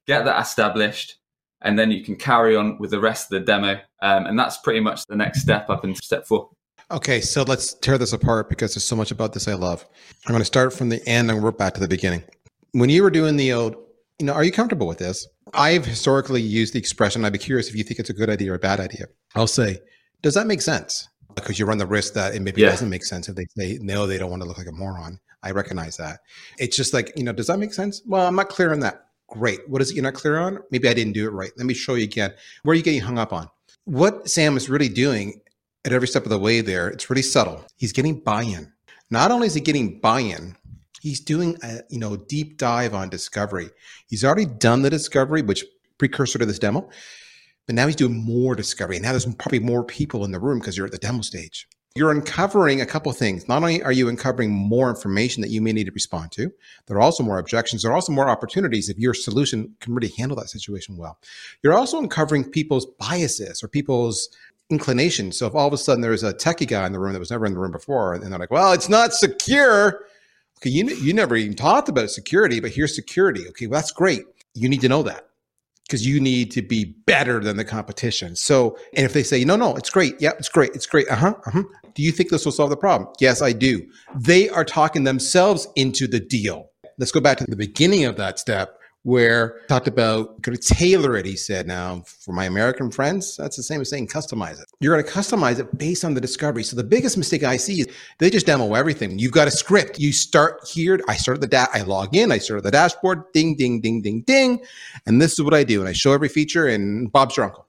get 0.06 0.24
that 0.24 0.40
established, 0.40 1.16
and 1.60 1.78
then 1.78 1.90
you 1.90 2.02
can 2.02 2.16
carry 2.16 2.56
on 2.56 2.78
with 2.78 2.90
the 2.90 3.00
rest 3.00 3.26
of 3.26 3.38
the 3.38 3.44
demo. 3.44 3.80
Um, 4.02 4.26
and 4.26 4.38
that's 4.38 4.56
pretty 4.58 4.80
much 4.80 5.04
the 5.06 5.16
next 5.16 5.42
step 5.42 5.68
up 5.68 5.84
into 5.84 6.00
step 6.02 6.26
four. 6.26 6.50
Okay, 6.90 7.20
so 7.20 7.42
let's 7.42 7.74
tear 7.74 7.98
this 7.98 8.12
apart 8.12 8.48
because 8.48 8.74
there's 8.74 8.84
so 8.84 8.96
much 8.96 9.12
about 9.12 9.32
this 9.32 9.46
I 9.46 9.54
love. 9.54 9.86
I'm 10.26 10.32
going 10.32 10.40
to 10.40 10.44
start 10.44 10.72
from 10.72 10.88
the 10.88 11.06
end 11.08 11.30
and 11.30 11.42
work 11.42 11.56
back 11.56 11.74
to 11.74 11.80
the 11.80 11.86
beginning. 11.86 12.24
When 12.72 12.90
you 12.90 13.02
were 13.02 13.10
doing 13.10 13.36
the 13.36 13.52
old, 13.52 13.76
you 14.18 14.26
know, 14.26 14.32
are 14.32 14.42
you 14.42 14.50
comfortable 14.50 14.88
with 14.88 14.98
this? 14.98 15.26
I've 15.54 15.84
historically 15.84 16.42
used 16.42 16.74
the 16.74 16.78
expression, 16.78 17.24
I'd 17.24 17.32
be 17.32 17.38
curious 17.38 17.68
if 17.68 17.76
you 17.76 17.84
think 17.84 18.00
it's 18.00 18.10
a 18.10 18.14
good 18.14 18.30
idea 18.30 18.52
or 18.52 18.56
a 18.56 18.58
bad 18.58 18.80
idea. 18.80 19.06
I'll 19.34 19.46
say, 19.46 19.78
does 20.22 20.34
that 20.34 20.46
make 20.46 20.62
sense? 20.62 21.08
Because 21.34 21.58
you 21.58 21.66
run 21.66 21.78
the 21.78 21.86
risk 21.86 22.14
that 22.14 22.34
it 22.34 22.42
maybe 22.42 22.60
yeah. 22.60 22.70
doesn't 22.70 22.90
make 22.90 23.04
sense 23.04 23.28
if 23.28 23.36
they 23.36 23.46
say, 23.56 23.78
no, 23.80 24.06
they 24.06 24.18
don't 24.18 24.30
want 24.30 24.42
to 24.42 24.48
look 24.48 24.58
like 24.58 24.66
a 24.66 24.72
moron. 24.72 25.18
I 25.42 25.52
recognize 25.52 25.96
that. 25.96 26.20
It's 26.58 26.76
just 26.76 26.92
like, 26.92 27.12
you 27.16 27.24
know, 27.24 27.32
does 27.32 27.46
that 27.46 27.58
make 27.58 27.72
sense? 27.72 28.02
Well, 28.06 28.26
I'm 28.26 28.36
not 28.36 28.48
clear 28.48 28.72
on 28.72 28.80
that. 28.80 29.06
Great. 29.28 29.66
What 29.68 29.80
is 29.80 29.90
it 29.90 29.94
you're 29.94 30.02
not 30.02 30.14
clear 30.14 30.38
on? 30.38 30.58
Maybe 30.70 30.88
I 30.88 30.94
didn't 30.94 31.12
do 31.12 31.26
it 31.26 31.32
right. 31.32 31.52
Let 31.56 31.66
me 31.66 31.74
show 31.74 31.94
you 31.94 32.04
again. 32.04 32.32
Where 32.62 32.72
are 32.72 32.76
you 32.76 32.82
getting 32.82 33.00
hung 33.00 33.18
up 33.18 33.32
on? 33.32 33.48
What 33.84 34.28
Sam 34.28 34.56
is 34.56 34.68
really 34.68 34.88
doing 34.88 35.40
at 35.84 35.92
every 35.92 36.08
step 36.08 36.24
of 36.24 36.30
the 36.30 36.38
way 36.38 36.60
there, 36.60 36.88
it's 36.88 37.08
really 37.08 37.22
subtle. 37.22 37.64
He's 37.76 37.92
getting 37.92 38.20
buy-in. 38.20 38.72
Not 39.10 39.30
only 39.30 39.46
is 39.46 39.54
he 39.54 39.60
getting 39.60 39.98
buy-in, 40.00 40.56
he's 41.00 41.20
doing 41.20 41.56
a 41.62 41.80
you 41.88 41.98
know 41.98 42.16
deep 42.16 42.58
dive 42.58 42.94
on 42.94 43.08
discovery. 43.08 43.70
He's 44.06 44.24
already 44.24 44.46
done 44.46 44.82
the 44.82 44.90
discovery, 44.90 45.42
which 45.42 45.64
precursor 45.98 46.38
to 46.38 46.46
this 46.46 46.58
demo, 46.58 46.88
but 47.70 47.76
now 47.76 47.86
he's 47.86 47.94
doing 47.94 48.24
more 48.24 48.56
discovery. 48.56 48.96
And 48.96 49.04
now 49.04 49.12
there's 49.12 49.32
probably 49.36 49.60
more 49.60 49.84
people 49.84 50.24
in 50.24 50.32
the 50.32 50.40
room 50.40 50.58
because 50.58 50.76
you're 50.76 50.86
at 50.86 50.90
the 50.90 50.98
demo 50.98 51.20
stage. 51.20 51.68
You're 51.94 52.10
uncovering 52.10 52.80
a 52.80 52.86
couple 52.86 53.12
things. 53.12 53.46
Not 53.46 53.58
only 53.58 53.80
are 53.84 53.92
you 53.92 54.08
uncovering 54.08 54.50
more 54.50 54.90
information 54.90 55.40
that 55.42 55.50
you 55.50 55.62
may 55.62 55.72
need 55.72 55.84
to 55.84 55.92
respond 55.92 56.32
to, 56.32 56.50
there 56.86 56.96
are 56.96 57.00
also 57.00 57.22
more 57.22 57.38
objections. 57.38 57.82
There 57.82 57.92
are 57.92 57.94
also 57.94 58.10
more 58.10 58.28
opportunities 58.28 58.88
if 58.88 58.98
your 58.98 59.14
solution 59.14 59.72
can 59.78 59.94
really 59.94 60.12
handle 60.18 60.36
that 60.38 60.50
situation 60.50 60.96
well. 60.96 61.20
You're 61.62 61.78
also 61.78 62.00
uncovering 62.00 62.50
people's 62.50 62.86
biases 62.98 63.62
or 63.62 63.68
people's 63.68 64.30
inclination. 64.68 65.30
So 65.30 65.46
if 65.46 65.54
all 65.54 65.68
of 65.68 65.72
a 65.72 65.78
sudden 65.78 66.00
there's 66.00 66.24
a 66.24 66.34
techie 66.34 66.66
guy 66.66 66.88
in 66.88 66.92
the 66.92 66.98
room 66.98 67.12
that 67.12 67.20
was 67.20 67.30
never 67.30 67.46
in 67.46 67.54
the 67.54 67.60
room 67.60 67.70
before, 67.70 68.14
and 68.14 68.24
they're 68.24 68.36
like, 68.36 68.50
"Well, 68.50 68.72
it's 68.72 68.88
not 68.88 69.14
secure." 69.14 70.06
Okay, 70.58 70.70
you 70.70 70.88
you 70.96 71.14
never 71.14 71.36
even 71.36 71.54
talked 71.54 71.88
about 71.88 72.10
security, 72.10 72.58
but 72.58 72.72
here's 72.72 72.96
security. 72.96 73.46
Okay, 73.50 73.68
well 73.68 73.78
that's 73.78 73.92
great. 73.92 74.24
You 74.54 74.68
need 74.68 74.80
to 74.80 74.88
know 74.88 75.04
that 75.04 75.29
because 75.90 76.06
you 76.06 76.20
need 76.20 76.52
to 76.52 76.62
be 76.62 76.84
better 77.06 77.40
than 77.40 77.56
the 77.56 77.64
competition. 77.64 78.36
So, 78.36 78.78
and 78.94 79.04
if 79.04 79.12
they 79.12 79.24
say, 79.24 79.44
"No, 79.44 79.56
no, 79.56 79.74
it's 79.74 79.90
great. 79.90 80.14
Yeah, 80.20 80.32
it's 80.38 80.48
great. 80.48 80.70
It's 80.74 80.86
great." 80.86 81.08
Uh 81.08 81.16
huh. 81.16 81.34
Uh-huh. 81.46 81.64
Do 81.94 82.02
you 82.04 82.12
think 82.12 82.30
this 82.30 82.44
will 82.44 82.52
solve 82.52 82.70
the 82.70 82.76
problem? 82.76 83.10
Yes, 83.18 83.42
I 83.42 83.52
do. 83.52 83.84
They 84.14 84.48
are 84.48 84.64
talking 84.64 85.02
themselves 85.02 85.66
into 85.74 86.06
the 86.06 86.20
deal. 86.20 86.70
Let's 86.98 87.10
go 87.10 87.20
back 87.20 87.38
to 87.38 87.44
the 87.44 87.56
beginning 87.56 88.04
of 88.04 88.16
that 88.16 88.38
step 88.38 88.79
where 89.02 89.60
talked 89.68 89.88
about 89.88 90.40
going 90.42 90.56
to 90.56 90.74
tailor 90.74 91.16
it. 91.16 91.24
He 91.24 91.36
said, 91.36 91.66
now 91.66 92.02
for 92.06 92.32
my 92.32 92.44
American 92.44 92.90
friends, 92.90 93.36
that's 93.36 93.56
the 93.56 93.62
same 93.62 93.80
as 93.80 93.88
saying 93.88 94.08
customize 94.08 94.60
it. 94.60 94.66
You're 94.80 94.94
going 94.94 95.04
to 95.04 95.10
customize 95.10 95.58
it 95.58 95.78
based 95.78 96.04
on 96.04 96.12
the 96.12 96.20
discovery. 96.20 96.62
So 96.62 96.76
the 96.76 96.84
biggest 96.84 97.16
mistake 97.16 97.42
I 97.42 97.56
see 97.56 97.80
is 97.80 97.88
they 98.18 98.28
just 98.28 98.46
demo 98.46 98.74
everything. 98.74 99.18
You've 99.18 99.32
got 99.32 99.48
a 99.48 99.50
script. 99.50 99.98
You 99.98 100.12
start 100.12 100.68
here. 100.68 101.00
I 101.08 101.16
started 101.16 101.40
the 101.40 101.46
da- 101.46 101.68
I 101.72 101.82
log 101.82 102.14
in. 102.14 102.30
I 102.30 102.38
started 102.38 102.64
the 102.64 102.70
dashboard. 102.70 103.32
Ding, 103.32 103.56
ding, 103.56 103.80
ding, 103.80 104.02
ding, 104.02 104.20
ding. 104.22 104.60
And 105.06 105.20
this 105.20 105.32
is 105.32 105.42
what 105.42 105.54
I 105.54 105.64
do. 105.64 105.80
And 105.80 105.88
I 105.88 105.92
show 105.92 106.12
every 106.12 106.28
feature 106.28 106.66
and 106.66 107.10
Bob's 107.10 107.36
your 107.36 107.46
uncle. 107.46 107.66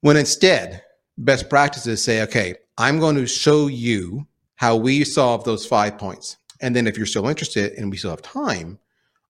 When 0.00 0.16
instead, 0.16 0.82
best 1.16 1.48
practices 1.48 2.02
say, 2.02 2.22
okay, 2.22 2.56
I'm 2.76 2.98
going 2.98 3.14
to 3.16 3.26
show 3.26 3.68
you 3.68 4.26
how 4.56 4.74
we 4.76 5.04
solve 5.04 5.44
those 5.44 5.64
five 5.64 5.96
points. 5.96 6.38
And 6.60 6.74
then 6.74 6.88
if 6.88 6.96
you're 6.96 7.06
still 7.06 7.28
interested 7.28 7.72
and 7.74 7.90
we 7.90 7.96
still 7.96 8.10
have 8.10 8.22
time, 8.22 8.78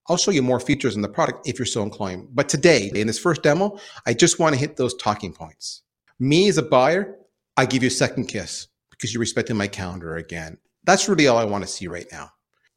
I'll 0.09 0.17
show 0.17 0.31
you 0.31 0.43
more 0.43 0.61
features 0.61 0.97
in 0.97 1.03
the 1.03 1.09
product 1.09 1.47
if 1.49 1.59
you're 1.59 1.67
so 1.67 1.83
inclined. 1.83 2.29
But 2.33 2.49
today, 2.49 2.91
in 2.95 3.07
this 3.07 3.19
first 3.19 3.43
demo, 3.43 3.79
I 4.07 4.15
just 4.15 4.39
want 4.39 4.55
to 4.55 4.61
hit 4.61 4.77
those 4.77 4.95
talking 4.95 5.33
points. 5.33 5.83
Me 6.19 6.49
as 6.49 6.59
a 6.59 6.63
buyer, 6.63 7.17
I 7.57 7.67
give 7.67 7.83
you 7.83 7.89
a 7.89 7.91
second 7.91 8.27
kiss 8.27 8.69
because 8.91 9.13
you're 9.13 9.21
respecting 9.21 9.57
my 9.57 9.69
calendar 9.69 10.17
again. 10.17 10.59
That's 10.85 11.09
really 11.09 11.29
all 11.29 11.39
I 11.39 11.45
want 11.45 11.65
to 11.65 11.71
see 11.71 11.87
right 11.87 12.07
now. 12.11 12.31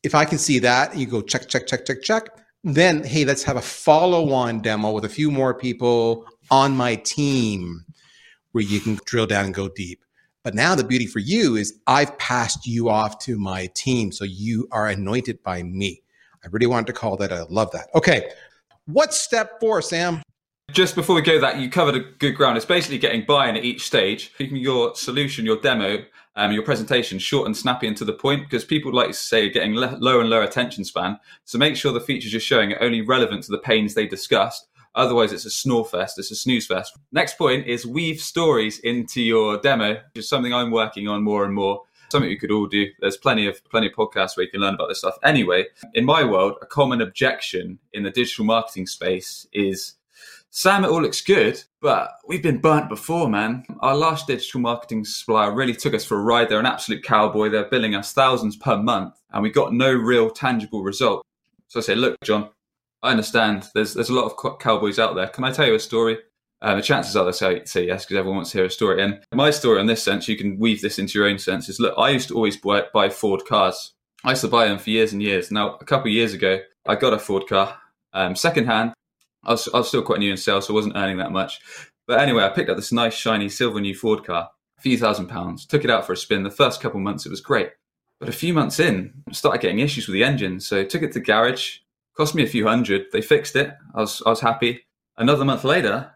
If 0.03 0.13
I 0.13 0.25
can 0.25 0.37
see 0.37 0.59
that, 0.59 0.95
you 0.95 1.07
go 1.07 1.21
check, 1.21 1.47
check, 1.47 1.65
check, 1.65 1.85
check, 1.85 2.03
check. 2.03 2.29
Then, 2.63 3.03
hey, 3.03 3.25
let's 3.25 3.43
have 3.43 3.57
a 3.57 3.61
follow 3.61 4.31
on 4.31 4.61
demo 4.61 4.91
with 4.91 5.05
a 5.05 5.09
few 5.09 5.31
more 5.31 5.53
people 5.53 6.25
on 6.51 6.75
my 6.75 6.95
team 6.95 7.85
where 8.51 8.63
you 8.63 8.79
can 8.79 8.99
drill 9.05 9.27
down 9.27 9.45
and 9.45 9.53
go 9.53 9.67
deep. 9.67 10.03
But 10.43 10.53
now 10.53 10.75
the 10.75 10.83
beauty 10.83 11.07
for 11.07 11.19
you 11.19 11.55
is 11.55 11.79
I've 11.87 12.17
passed 12.19 12.67
you 12.67 12.89
off 12.89 13.17
to 13.19 13.39
my 13.39 13.67
team. 13.73 14.11
So 14.11 14.25
you 14.25 14.67
are 14.71 14.87
anointed 14.87 15.41
by 15.41 15.63
me. 15.63 16.03
I 16.45 16.47
really 16.51 16.67
wanted 16.67 16.87
to 16.87 16.93
call 16.93 17.17
that. 17.17 17.33
I 17.33 17.41
love 17.49 17.71
that. 17.71 17.87
Okay. 17.95 18.29
What's 18.85 19.19
step 19.19 19.59
four, 19.59 19.81
Sam? 19.81 20.21
Just 20.71 20.93
before 20.93 21.15
we 21.15 21.21
go 21.21 21.39
that, 21.39 21.57
you 21.57 21.69
covered 21.69 21.95
a 21.95 21.99
good 21.99 22.33
ground. 22.33 22.57
It's 22.57 22.65
basically 22.65 22.99
getting 22.99 23.25
buy-in 23.25 23.55
at 23.55 23.63
each 23.63 23.85
stage, 23.85 24.31
keeping 24.37 24.57
your 24.57 24.95
solution, 24.95 25.45
your 25.45 25.59
demo, 25.59 26.03
um, 26.35 26.51
your 26.51 26.63
presentation 26.63 27.17
short 27.17 27.47
and 27.47 27.57
snappy 27.57 27.87
and 27.87 27.97
to 27.97 28.05
the 28.05 28.13
point 28.13 28.43
because 28.43 28.63
people 28.63 28.93
like 28.93 29.07
to 29.07 29.13
say 29.13 29.47
are 29.47 29.51
getting 29.51 29.75
le- 29.75 29.97
lower 29.99 30.21
and 30.21 30.29
lower 30.29 30.43
attention 30.43 30.83
span. 30.83 31.19
So 31.45 31.57
make 31.57 31.75
sure 31.75 31.91
the 31.93 31.99
features 31.99 32.33
you're 32.33 32.39
showing 32.39 32.73
are 32.73 32.83
only 32.83 33.01
relevant 33.01 33.43
to 33.43 33.51
the 33.51 33.57
pains 33.57 33.93
they 33.93 34.07
discussed. 34.07 34.67
Otherwise, 34.93 35.33
it's 35.33 35.45
a 35.45 35.49
snore 35.49 35.85
fest, 35.85 36.19
it's 36.19 36.31
a 36.31 36.35
snooze 36.35 36.67
fest. 36.67 36.97
Next 37.11 37.37
point 37.37 37.67
is 37.67 37.85
weave 37.85 38.21
stories 38.21 38.79
into 38.79 39.21
your 39.21 39.57
demo, 39.57 39.93
which 39.93 40.23
is 40.23 40.29
something 40.29 40.53
I'm 40.53 40.71
working 40.71 41.07
on 41.07 41.23
more 41.23 41.43
and 41.43 41.53
more 41.53 41.81
something 42.15 42.31
you 42.31 42.39
could 42.39 42.51
all 42.51 42.67
do. 42.67 42.87
There's 42.99 43.17
plenty 43.17 43.47
of 43.47 43.63
plenty 43.65 43.87
of 43.87 43.93
podcasts 43.93 44.35
where 44.35 44.45
you 44.45 44.51
can 44.51 44.61
learn 44.61 44.75
about 44.75 44.87
this 44.87 44.99
stuff. 44.99 45.17
Anyway, 45.23 45.65
in 45.93 46.05
my 46.05 46.23
world, 46.23 46.55
a 46.61 46.65
common 46.65 47.01
objection 47.01 47.79
in 47.93 48.03
the 48.03 48.09
digital 48.09 48.45
marketing 48.45 48.87
space 48.87 49.47
is 49.53 49.95
Sam, 50.49 50.85
it 50.85 50.89
all 50.89 51.01
looks 51.01 51.19
good, 51.19 51.61
but 51.81 52.11
we've 52.25 52.41
been 52.41 52.59
burnt 52.59 52.87
before, 52.87 53.27
man. 53.29 53.65
Our 53.81 53.93
last 53.93 54.27
digital 54.27 54.61
marketing 54.61 55.03
supplier 55.03 55.53
really 55.53 55.75
took 55.75 55.93
us 55.93 56.05
for 56.05 56.17
a 56.17 56.23
ride. 56.23 56.47
They're 56.47 56.61
an 56.61 56.65
absolute 56.65 57.03
cowboy. 57.03 57.49
They're 57.49 57.69
billing 57.69 57.93
us 57.93 58.13
thousands 58.13 58.55
per 58.55 58.77
month, 58.77 59.15
and 59.33 59.43
we 59.43 59.49
got 59.49 59.73
no 59.73 59.91
real 59.91 60.29
tangible 60.29 60.81
result. 60.81 61.25
So 61.67 61.81
I 61.81 61.83
say, 61.83 61.95
look, 61.95 62.15
John, 62.23 62.51
I 63.03 63.11
understand. 63.11 63.67
There's 63.75 63.93
there's 63.95 64.09
a 64.09 64.13
lot 64.13 64.31
of 64.31 64.59
cowboys 64.59 64.97
out 64.97 65.15
there. 65.15 65.27
Can 65.27 65.43
I 65.43 65.51
tell 65.51 65.67
you 65.67 65.75
a 65.75 65.79
story? 65.79 66.19
Uh, 66.61 66.75
the 66.75 66.81
chances 66.81 67.15
are 67.15 67.23
they'll 67.23 67.33
say, 67.33 67.63
say 67.65 67.85
yes 67.85 68.05
because 68.05 68.17
everyone 68.17 68.37
wants 68.37 68.51
to 68.51 68.57
hear 68.59 68.65
a 68.65 68.69
story. 68.69 69.01
And 69.03 69.19
my 69.33 69.51
story, 69.51 69.79
in 69.79 69.87
this 69.87 70.03
sense, 70.03 70.27
you 70.27 70.37
can 70.37 70.57
weave 70.57 70.81
this 70.81 70.97
into 70.97 71.19
your 71.19 71.27
own 71.27 71.37
sense. 71.37 71.69
Is 71.69 71.79
look, 71.79 71.93
I 71.97 72.09
used 72.09 72.29
to 72.29 72.35
always 72.35 72.57
buy, 72.57 72.83
buy 72.93 73.09
Ford 73.09 73.43
cars. 73.47 73.93
I 74.23 74.31
used 74.31 74.41
to 74.41 74.47
buy 74.47 74.67
them 74.67 74.79
for 74.79 74.89
years 74.89 75.13
and 75.13 75.21
years. 75.21 75.51
Now, 75.51 75.75
a 75.75 75.85
couple 75.85 76.07
of 76.07 76.13
years 76.13 76.33
ago, 76.33 76.59
I 76.87 76.95
got 76.95 77.13
a 77.13 77.19
Ford 77.19 77.47
car, 77.47 77.77
um, 78.13 78.35
secondhand. 78.35 78.93
I 79.43 79.51
was, 79.51 79.69
I 79.73 79.77
was 79.77 79.87
still 79.87 80.01
quite 80.01 80.19
new 80.19 80.31
in 80.31 80.37
sales, 80.37 80.65
so 80.65 80.73
I 80.73 80.75
wasn't 80.75 80.95
earning 80.95 81.17
that 81.17 81.31
much. 81.31 81.59
But 82.07 82.19
anyway, 82.19 82.43
I 82.43 82.49
picked 82.49 82.69
up 82.69 82.77
this 82.77 82.91
nice, 82.91 83.13
shiny, 83.13 83.49
silver 83.49 83.79
new 83.79 83.93
Ford 83.93 84.25
car, 84.25 84.49
a 84.77 84.81
few 84.81 84.97
thousand 84.97 85.27
pounds, 85.27 85.65
took 85.65 85.83
it 85.83 85.89
out 85.89 86.05
for 86.05 86.13
a 86.13 86.17
spin. 86.17 86.43
The 86.43 86.49
first 86.49 86.81
couple 86.81 86.99
months, 86.99 87.25
it 87.25 87.29
was 87.29 87.41
great. 87.41 87.71
But 88.19 88.29
a 88.29 88.33
few 88.33 88.53
months 88.53 88.79
in, 88.79 89.13
I 89.29 89.33
started 89.33 89.61
getting 89.61 89.79
issues 89.79 90.07
with 90.07 90.13
the 90.13 90.23
engine. 90.23 90.59
So 90.59 90.83
took 90.83 91.03
it 91.03 91.11
to 91.13 91.19
garage, 91.19 91.79
cost 92.15 92.33
me 92.33 92.43
a 92.43 92.47
few 92.47 92.65
hundred. 92.65 93.07
They 93.11 93.21
fixed 93.21 93.55
it. 93.55 93.73
I 93.93 93.99
was, 93.99 94.23
I 94.25 94.29
was 94.29 94.41
happy. 94.41 94.85
Another 95.17 95.45
month 95.45 95.63
later, 95.63 96.11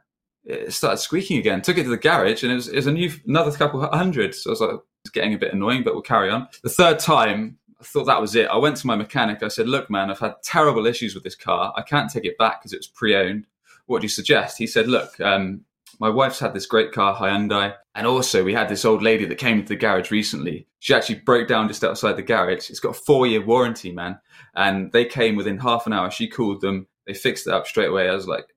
it 0.50 0.74
started 0.74 0.98
squeaking 0.98 1.38
again. 1.38 1.62
Took 1.62 1.78
it 1.78 1.84
to 1.84 1.90
the 1.90 1.98
garage, 1.98 2.44
and 2.44 2.52
it 2.52 2.56
was, 2.56 2.68
it 2.68 2.76
was 2.76 2.88
a 2.88 2.92
new 2.92 3.12
another 3.28 3.52
couple 3.52 3.82
hundred. 3.82 4.36
So 4.36 4.50
I 4.50 4.52
was 4.52 4.62
like, 4.62 4.80
it's 5.04 5.12
getting 5.12 5.34
a 5.34 5.38
bit 5.38 5.54
annoying, 5.54 5.84
but 5.84 5.94
we'll 5.94 6.02
carry 6.02 6.30
on. 6.30 6.48
The 6.64 6.70
third 6.70 7.00
time, 7.00 7.58
I 7.80 7.84
thought 7.84 8.06
that 8.06 8.22
was 8.22 8.36
it. 8.36 8.48
I 8.48 8.58
went 8.58 8.78
to 8.78 8.88
my 8.88 8.96
mechanic. 8.96 9.44
I 9.44 9.48
said, 9.48 9.68
"Look, 9.68 9.90
man, 9.90 10.10
I've 10.10 10.20
had 10.20 10.36
terrible 10.44 10.86
issues 10.86 11.14
with 11.14 11.24
this 11.24 11.36
car. 11.36 11.74
I 11.78 11.82
can't 11.82 12.10
take 12.10 12.26
it 12.26 12.38
back 12.38 12.62
because 12.62 12.74
it 12.74 12.80
was 12.80 12.88
pre-owned. 12.88 13.46
What 13.86 14.02
do 14.02 14.06
you 14.06 14.10
suggest?" 14.10 14.58
He 14.58 14.68
said, 14.68 14.88
"Look, 14.88 15.20
um, 15.22 15.62
my 16.00 16.10
wife's 16.10 16.40
had 16.40 16.54
this 16.54 16.66
great 16.66 16.92
car, 16.92 17.16
Hyundai, 17.16 17.76
and 17.96 18.08
also 18.08 18.44
we 18.44 18.54
had 18.54 18.70
this 18.70 18.86
old 18.86 19.04
lady 19.04 19.26
that 19.26 19.38
came 19.38 19.62
to 19.62 19.68
the 19.68 19.76
garage 19.76 20.12
recently. 20.12 20.68
She 20.80 20.94
actually 20.94 21.20
broke 21.20 21.48
down 21.48 21.68
just 21.68 21.84
outside 21.84 22.14
the 22.14 22.24
garage. 22.24 22.70
It's 22.70 22.80
got 22.80 22.96
a 22.96 23.02
four-year 23.02 23.46
warranty, 23.46 23.92
man, 23.92 24.20
and 24.56 24.92
they 24.92 25.06
came 25.06 25.36
within 25.36 25.58
half 25.60 25.86
an 25.86 25.94
hour. 25.94 26.10
She 26.10 26.28
called 26.28 26.62
them. 26.62 26.88
They 27.06 27.14
fixed 27.14 27.48
it 27.48 27.54
up 27.54 27.68
straight 27.68 27.90
away. 27.90 28.10
I 28.10 28.16
was 28.16 28.28
like, 28.28 28.48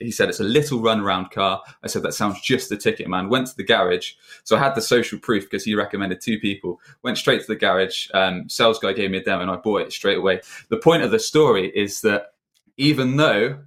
he 0.00 0.10
said 0.10 0.28
it's 0.28 0.40
a 0.40 0.44
little 0.44 0.80
runaround 0.80 1.30
car. 1.30 1.62
I 1.82 1.86
said 1.86 2.02
that 2.02 2.14
sounds 2.14 2.40
just 2.40 2.68
the 2.68 2.76
ticket, 2.76 3.08
man. 3.08 3.28
Went 3.28 3.46
to 3.48 3.56
the 3.56 3.64
garage, 3.64 4.12
so 4.44 4.56
I 4.56 4.58
had 4.58 4.74
the 4.74 4.82
social 4.82 5.18
proof 5.18 5.44
because 5.44 5.64
he 5.64 5.74
recommended 5.74 6.20
two 6.20 6.38
people. 6.38 6.80
Went 7.02 7.18
straight 7.18 7.40
to 7.40 7.46
the 7.46 7.56
garage. 7.56 8.08
Um, 8.12 8.48
sales 8.48 8.78
guy 8.78 8.92
gave 8.92 9.10
me 9.10 9.18
a 9.18 9.22
demo, 9.22 9.42
and 9.42 9.50
I 9.50 9.56
bought 9.56 9.82
it 9.82 9.92
straight 9.92 10.18
away. 10.18 10.40
The 10.68 10.76
point 10.76 11.02
of 11.02 11.10
the 11.10 11.18
story 11.18 11.68
is 11.74 12.00
that 12.02 12.34
even 12.76 13.16
though 13.16 13.60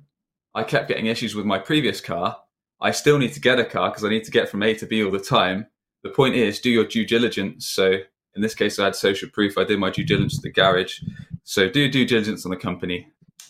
I 0.53 0.63
kept 0.63 0.87
getting 0.87 1.07
issues 1.07 1.35
with 1.35 1.45
my 1.45 1.59
previous 1.59 2.01
car, 2.01 2.37
I 2.81 2.91
still 2.91 3.17
need 3.17 3.33
to 3.33 3.39
get 3.39 3.59
a 3.59 3.65
car 3.65 3.89
because 3.89 4.03
I 4.03 4.09
need 4.09 4.25
to 4.25 4.31
get 4.31 4.49
from 4.49 4.63
A 4.63 4.73
to 4.75 4.85
B 4.85 5.03
all 5.03 5.11
the 5.11 5.19
time. 5.19 5.67
The 6.03 6.09
point 6.09 6.35
is, 6.35 6.59
do 6.59 6.69
your 6.69 6.85
due 6.85 7.05
diligence. 7.05 7.67
So 7.67 7.99
in 8.35 8.41
this 8.41 8.55
case, 8.55 8.77
I 8.77 8.85
had 8.85 8.95
social 8.95 9.29
proof. 9.29 9.57
I 9.57 9.63
did 9.63 9.79
my 9.79 9.89
due 9.89 10.03
diligence 10.03 10.37
at 10.37 10.43
the 10.43 10.51
garage. 10.51 10.99
So 11.43 11.69
do 11.69 11.89
due 11.89 12.05
diligence 12.05 12.45
on 12.45 12.51
the 12.51 12.57
company 12.57 13.07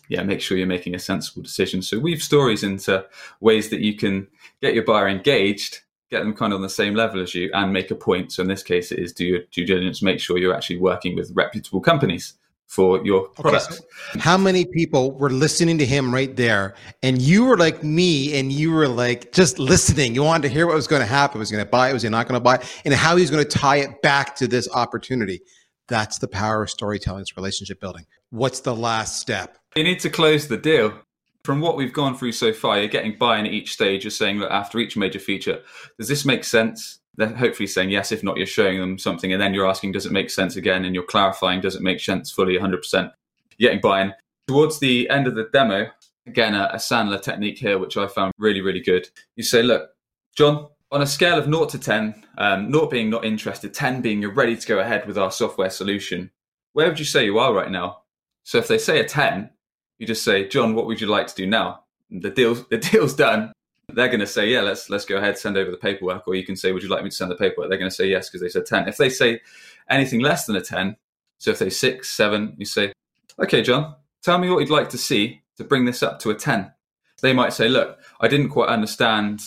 yeah, 0.09 0.23
make 0.23 0.41
sure 0.41 0.57
you're 0.57 0.67
making 0.67 0.95
a 0.95 0.99
sensible 0.99 1.41
decision. 1.41 1.81
So 1.81 1.99
weave 1.99 2.21
stories 2.21 2.63
into 2.63 3.05
ways 3.39 3.69
that 3.69 3.81
you 3.81 3.95
can 3.95 4.27
get 4.61 4.73
your 4.73 4.83
buyer 4.83 5.07
engaged, 5.07 5.81
get 6.11 6.19
them 6.19 6.33
kind 6.33 6.53
of 6.53 6.57
on 6.57 6.61
the 6.61 6.69
same 6.69 6.93
level 6.93 7.21
as 7.21 7.33
you, 7.33 7.49
and 7.53 7.73
make 7.73 7.89
a 7.91 7.95
point. 7.95 8.31
So 8.31 8.41
in 8.41 8.47
this 8.47 8.63
case, 8.63 8.91
it 8.91 8.99
is 8.99 9.13
do 9.13 9.25
your 9.25 9.39
due 9.51 9.65
diligence, 9.65 10.01
make 10.01 10.19
sure 10.19 10.37
you're 10.37 10.53
actually 10.53 10.77
working 10.79 11.15
with 11.15 11.31
reputable 11.33 11.81
companies 11.81 12.35
for 12.67 13.05
your 13.05 13.27
product. 13.29 13.67
Okay, 13.67 13.75
so 14.13 14.19
how 14.19 14.37
many 14.37 14.65
people 14.65 15.11
were 15.11 15.29
listening 15.29 15.77
to 15.77 15.85
him 15.85 16.13
right 16.13 16.35
there? 16.35 16.73
And 17.03 17.21
you 17.21 17.45
were 17.45 17.57
like 17.57 17.83
me, 17.83 18.37
and 18.39 18.51
you 18.51 18.71
were 18.71 18.87
like 18.87 19.31
just 19.31 19.59
listening. 19.59 20.15
You 20.15 20.23
wanted 20.23 20.47
to 20.47 20.53
hear 20.53 20.65
what 20.65 20.75
was 20.75 20.87
going 20.87 21.01
to 21.01 21.07
happen. 21.07 21.39
Was 21.39 21.49
he 21.49 21.55
going 21.55 21.65
to 21.65 21.71
buy 21.71 21.89
it? 21.89 21.93
Was 21.93 22.03
he 22.03 22.09
not 22.09 22.27
going 22.27 22.39
to 22.39 22.43
buy 22.43 22.55
it? 22.55 22.81
And 22.83 22.93
how 22.93 23.15
he's 23.15 23.29
going 23.29 23.43
to 23.43 23.49
tie 23.49 23.77
it 23.77 24.01
back 24.01 24.35
to 24.37 24.47
this 24.47 24.67
opportunity. 24.73 25.41
That's 25.87 26.17
the 26.17 26.27
power 26.27 26.63
of 26.63 26.69
storytelling, 26.69 27.21
it's 27.21 27.35
relationship 27.35 27.79
building. 27.79 28.05
What's 28.29 28.61
the 28.61 28.75
last 28.75 29.19
step? 29.19 29.57
You 29.75 29.83
need 29.83 29.99
to 30.01 30.09
close 30.09 30.47
the 30.47 30.57
deal. 30.57 30.93
From 31.43 31.59
what 31.59 31.75
we've 31.75 31.91
gone 31.91 32.15
through 32.15 32.33
so 32.33 32.53
far, 32.53 32.77
you're 32.77 32.87
getting 32.87 33.17
buy-in 33.17 33.47
at 33.47 33.51
each 33.51 33.73
stage. 33.73 34.03
You're 34.03 34.11
saying, 34.11 34.39
that 34.39 34.53
after 34.53 34.79
each 34.79 34.95
major 34.95 35.19
feature, 35.19 35.61
does 35.97 36.07
this 36.07 36.25
make 36.25 36.43
sense? 36.43 36.99
They're 37.15 37.27
hopefully 37.27 37.67
saying 37.67 37.89
yes. 37.89 38.11
If 38.11 38.23
not, 38.23 38.37
you're 38.37 38.45
showing 38.45 38.79
them 38.79 38.97
something, 38.97 39.33
and 39.33 39.41
then 39.41 39.53
you're 39.53 39.67
asking, 39.67 39.91
does 39.91 40.05
it 40.05 40.11
make 40.11 40.29
sense 40.29 40.55
again? 40.55 40.85
And 40.85 40.95
you're 40.95 41.03
clarifying, 41.03 41.59
does 41.59 41.75
it 41.75 41.81
make 41.81 41.99
sense 41.99 42.31
fully, 42.31 42.57
100%? 42.57 43.11
You're 43.57 43.69
getting 43.69 43.81
buy-in. 43.81 44.13
Towards 44.47 44.79
the 44.79 45.09
end 45.09 45.27
of 45.27 45.35
the 45.35 45.49
demo, 45.51 45.87
again, 46.27 46.53
a, 46.53 46.69
a 46.73 46.77
Sandler 46.77 47.21
technique 47.21 47.57
here, 47.57 47.77
which 47.77 47.97
I 47.97 48.07
found 48.07 48.31
really, 48.37 48.61
really 48.61 48.81
good. 48.81 49.09
You 49.35 49.43
say, 49.43 49.63
look, 49.63 49.89
John, 50.35 50.67
on 50.91 51.01
a 51.01 51.07
scale 51.07 51.37
of 51.37 51.45
0 51.45 51.65
to 51.65 51.79
10, 51.79 52.23
um, 52.37 52.71
0 52.71 52.87
being 52.87 53.09
not 53.09 53.25
interested, 53.25 53.73
10 53.73 54.01
being 54.01 54.21
you're 54.21 54.33
ready 54.33 54.55
to 54.55 54.67
go 54.67 54.79
ahead 54.79 55.07
with 55.07 55.17
our 55.17 55.31
software 55.31 55.69
solution, 55.69 56.31
where 56.73 56.87
would 56.87 56.99
you 56.99 57.05
say 57.05 57.25
you 57.25 57.39
are 57.39 57.53
right 57.53 57.71
now? 57.71 58.03
So 58.43 58.57
if 58.59 58.67
they 58.67 58.77
say 58.77 58.99
a 58.99 59.05
10, 59.05 59.49
you 59.99 60.07
just 60.07 60.23
say, 60.23 60.47
John, 60.47 60.75
what 60.75 60.85
would 60.85 61.01
you 61.01 61.07
like 61.07 61.27
to 61.27 61.35
do 61.35 61.45
now? 61.45 61.83
The 62.11 62.29
deal's 62.29 62.67
the 62.67 62.77
deal's 62.77 63.13
done. 63.15 63.53
They're 63.89 64.07
going 64.07 64.19
to 64.21 64.27
say, 64.27 64.49
yeah, 64.49 64.61
let's 64.61 64.89
let's 64.89 65.05
go 65.05 65.17
ahead, 65.17 65.37
send 65.37 65.57
over 65.57 65.69
the 65.69 65.77
paperwork. 65.77 66.27
Or 66.27 66.35
you 66.35 66.45
can 66.45 66.55
say, 66.55 66.71
would 66.71 66.83
you 66.83 66.89
like 66.89 67.03
me 67.03 67.09
to 67.09 67.15
send 67.15 67.31
the 67.31 67.35
paperwork? 67.35 67.69
They're 67.69 67.77
going 67.77 67.91
to 67.91 67.95
say 67.95 68.07
yes 68.07 68.29
because 68.29 68.41
they 68.41 68.49
said 68.49 68.65
ten. 68.65 68.87
If 68.87 68.97
they 68.97 69.09
say 69.09 69.41
anything 69.89 70.19
less 70.19 70.45
than 70.45 70.55
a 70.55 70.61
ten, 70.61 70.95
so 71.37 71.51
if 71.51 71.59
they 71.59 71.69
six, 71.69 72.09
seven, 72.09 72.55
you 72.57 72.65
say, 72.65 72.93
okay, 73.39 73.61
John, 73.61 73.95
tell 74.21 74.37
me 74.37 74.49
what 74.49 74.59
you'd 74.59 74.69
like 74.69 74.89
to 74.89 74.97
see 74.97 75.41
to 75.57 75.63
bring 75.63 75.85
this 75.85 76.01
up 76.01 76.19
to 76.19 76.29
a 76.31 76.35
ten. 76.35 76.71
They 77.21 77.33
might 77.33 77.53
say, 77.53 77.69
look, 77.69 77.99
I 78.19 78.27
didn't 78.27 78.49
quite 78.49 78.69
understand 78.69 79.41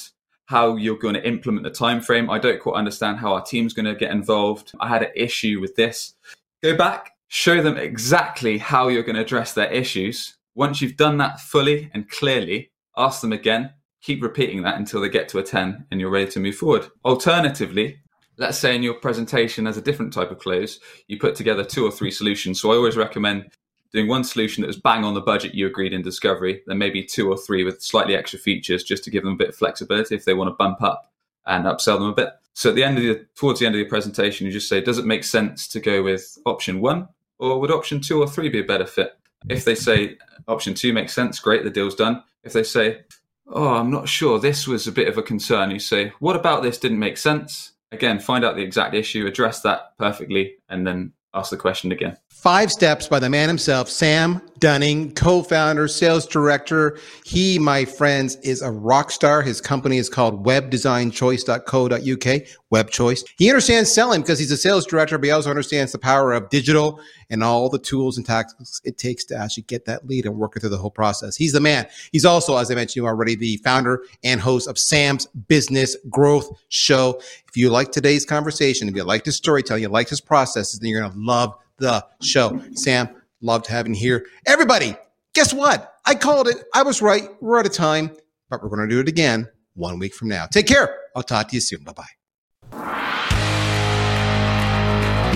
how 0.46 0.76
you're 0.76 0.96
going 0.96 1.14
to 1.14 1.26
implement 1.26 1.64
the 1.64 1.70
time 1.70 2.00
frame. 2.00 2.30
I 2.30 2.38
don't 2.38 2.60
quite 2.60 2.78
understand 2.78 3.18
how 3.18 3.34
our 3.34 3.42
team's 3.42 3.74
going 3.74 3.86
to 3.86 3.94
get 3.94 4.12
involved. 4.12 4.72
I 4.80 4.88
had 4.88 5.02
an 5.02 5.10
issue 5.16 5.60
with 5.60 5.74
this. 5.74 6.14
Go 6.62 6.76
back, 6.76 7.15
show 7.28 7.62
them 7.62 7.76
exactly 7.76 8.58
how 8.58 8.88
you're 8.88 9.02
going 9.02 9.16
to 9.16 9.22
address 9.22 9.52
their 9.52 9.70
issues. 9.70 10.36
Once 10.54 10.80
you've 10.80 10.96
done 10.96 11.18
that 11.18 11.40
fully 11.40 11.90
and 11.94 12.08
clearly, 12.08 12.70
ask 12.96 13.20
them 13.20 13.32
again. 13.32 13.70
Keep 14.02 14.22
repeating 14.22 14.62
that 14.62 14.78
until 14.78 15.00
they 15.00 15.08
get 15.08 15.28
to 15.30 15.38
a 15.38 15.42
10 15.42 15.86
and 15.90 16.00
you're 16.00 16.10
ready 16.10 16.30
to 16.30 16.40
move 16.40 16.54
forward. 16.54 16.88
Alternatively, 17.04 17.98
let's 18.38 18.58
say 18.58 18.74
in 18.74 18.82
your 18.82 18.94
presentation 18.94 19.66
as 19.66 19.76
a 19.76 19.82
different 19.82 20.12
type 20.12 20.30
of 20.30 20.38
close, 20.38 20.78
you 21.08 21.18
put 21.18 21.34
together 21.34 21.64
two 21.64 21.84
or 21.84 21.90
three 21.90 22.10
solutions. 22.10 22.60
So 22.60 22.70
I 22.70 22.76
always 22.76 22.96
recommend 22.96 23.50
doing 23.92 24.08
one 24.08 24.24
solution 24.24 24.60
that 24.60 24.68
was 24.68 24.80
bang 24.80 25.04
on 25.04 25.14
the 25.14 25.20
budget 25.20 25.54
you 25.54 25.66
agreed 25.66 25.92
in 25.92 26.02
discovery, 26.02 26.62
then 26.66 26.78
maybe 26.78 27.02
two 27.02 27.30
or 27.30 27.36
three 27.36 27.64
with 27.64 27.82
slightly 27.82 28.14
extra 28.14 28.38
features 28.38 28.84
just 28.84 29.02
to 29.04 29.10
give 29.10 29.24
them 29.24 29.32
a 29.32 29.36
bit 29.36 29.48
of 29.48 29.56
flexibility 29.56 30.14
if 30.14 30.24
they 30.24 30.34
want 30.34 30.48
to 30.48 30.54
bump 30.54 30.82
up 30.82 31.10
and 31.46 31.64
upsell 31.64 31.98
them 31.98 32.08
a 32.08 32.14
bit. 32.14 32.30
So 32.52 32.70
at 32.70 32.76
the 32.76 32.84
end 32.84 32.98
of 32.98 33.04
the 33.04 33.26
towards 33.36 33.60
the 33.60 33.66
end 33.66 33.74
of 33.74 33.80
your 33.80 33.88
presentation, 33.88 34.46
you 34.46 34.52
just 34.52 34.68
say, 34.68 34.80
does 34.80 34.98
it 34.98 35.04
make 35.04 35.24
sense 35.24 35.68
to 35.68 35.80
go 35.80 36.02
with 36.02 36.38
option 36.46 36.80
one 36.80 37.08
or 37.38 37.60
would 37.60 37.70
option 37.70 38.00
two 38.00 38.20
or 38.20 38.28
three 38.28 38.48
be 38.48 38.60
a 38.60 38.64
better 38.64 38.86
fit? 38.86 39.18
If 39.48 39.64
they 39.64 39.74
say 39.74 40.16
option 40.48 40.74
two 40.74 40.92
makes 40.92 41.12
sense, 41.12 41.38
great, 41.38 41.64
the 41.64 41.70
deal's 41.70 41.94
done. 41.94 42.22
If 42.42 42.52
they 42.52 42.62
say, 42.62 43.04
oh, 43.48 43.74
I'm 43.74 43.90
not 43.90 44.08
sure, 44.08 44.38
this 44.38 44.66
was 44.66 44.86
a 44.86 44.92
bit 44.92 45.08
of 45.08 45.18
a 45.18 45.22
concern, 45.22 45.70
you 45.70 45.78
say, 45.78 46.12
what 46.20 46.36
about 46.36 46.62
this 46.62 46.78
didn't 46.78 46.98
make 46.98 47.16
sense? 47.16 47.72
Again, 47.92 48.18
find 48.18 48.44
out 48.44 48.56
the 48.56 48.62
exact 48.62 48.94
issue, 48.94 49.26
address 49.26 49.60
that 49.62 49.96
perfectly, 49.98 50.56
and 50.68 50.86
then 50.86 51.12
ask 51.36 51.50
the 51.50 51.56
question 51.56 51.92
again. 51.92 52.16
Five 52.30 52.72
steps 52.72 53.08
by 53.08 53.18
the 53.18 53.30
man 53.30 53.48
himself, 53.48 53.88
Sam 53.88 54.42
Dunning, 54.58 55.12
co 55.14 55.42
founder, 55.42 55.86
sales 55.86 56.26
director. 56.26 56.98
He, 57.24 57.58
my 57.58 57.84
friends, 57.84 58.36
is 58.36 58.62
a 58.62 58.70
rock 58.70 59.10
star. 59.10 59.42
His 59.42 59.60
company 59.60 59.98
is 59.98 60.08
called 60.08 60.46
webdesignchoice.co.uk, 60.46 62.42
Web 62.70 62.90
Choice. 62.90 63.24
He 63.36 63.48
understands 63.48 63.92
selling 63.92 64.22
because 64.22 64.38
he's 64.38 64.50
a 64.50 64.56
sales 64.56 64.86
director, 64.86 65.18
but 65.18 65.26
he 65.26 65.30
also 65.30 65.50
understands 65.50 65.92
the 65.92 65.98
power 65.98 66.32
of 66.32 66.48
digital 66.50 67.00
and 67.30 67.42
all 67.42 67.68
the 67.68 67.78
tools 67.78 68.16
and 68.16 68.26
tactics 68.26 68.80
it 68.84 68.98
takes 68.98 69.24
to 69.26 69.36
actually 69.36 69.62
get 69.64 69.84
that 69.84 70.06
lead 70.06 70.26
and 70.26 70.36
work 70.36 70.56
it 70.56 70.60
through 70.60 70.70
the 70.70 70.76
whole 70.76 70.90
process. 70.90 71.36
He's 71.36 71.52
the 71.52 71.60
man. 71.60 71.86
He's 72.12 72.24
also, 72.24 72.56
as 72.56 72.70
I 72.70 72.74
mentioned 72.74 73.06
already, 73.06 73.36
the 73.36 73.58
founder 73.58 74.02
and 74.24 74.40
host 74.40 74.68
of 74.68 74.78
Sam's 74.78 75.26
Business 75.26 75.96
Growth 76.10 76.58
Show. 76.68 77.20
If 77.48 77.56
you 77.56 77.70
like 77.70 77.92
today's 77.92 78.24
conversation, 78.24 78.88
if 78.88 78.96
you 78.96 79.04
like 79.04 79.24
his 79.24 79.36
storytelling, 79.36 79.82
you 79.82 79.88
like 79.88 80.08
his 80.08 80.20
processes, 80.20 80.80
then 80.80 80.90
you're 80.90 81.00
going 81.00 81.12
to 81.12 81.18
love 81.18 81.54
the 81.78 82.04
show. 82.20 82.60
Sam, 82.74 83.08
loved 83.40 83.66
having 83.66 83.94
here. 83.94 84.26
Everybody, 84.46 84.96
guess 85.34 85.52
what? 85.52 85.94
I 86.04 86.14
called 86.14 86.48
it. 86.48 86.56
I 86.74 86.82
was 86.82 87.02
right. 87.02 87.28
We're 87.40 87.58
out 87.58 87.66
of 87.66 87.72
time, 87.72 88.10
but 88.50 88.62
we're 88.62 88.68
going 88.68 88.88
to 88.88 88.94
do 88.94 89.00
it 89.00 89.08
again 89.08 89.48
one 89.74 89.98
week 89.98 90.14
from 90.14 90.28
now. 90.28 90.46
Take 90.46 90.66
care. 90.66 90.98
I'll 91.14 91.22
talk 91.22 91.48
to 91.48 91.54
you 91.54 91.60
soon. 91.60 91.84
Bye 91.84 91.92
bye. 91.92 92.15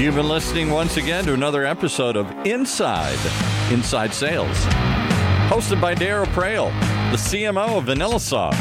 You've 0.00 0.14
been 0.14 0.28
listening 0.28 0.70
once 0.70 0.96
again 0.96 1.24
to 1.26 1.34
another 1.34 1.66
episode 1.66 2.16
of 2.16 2.30
Inside 2.46 3.18
Inside 3.70 4.14
Sales, 4.14 4.56
hosted 5.50 5.80
by 5.80 5.94
Darryl 5.94 6.26
Praill, 6.26 6.70
the 7.10 7.18
CMO 7.18 7.78
of 7.78 7.84
VanillaSoft. 7.84 8.56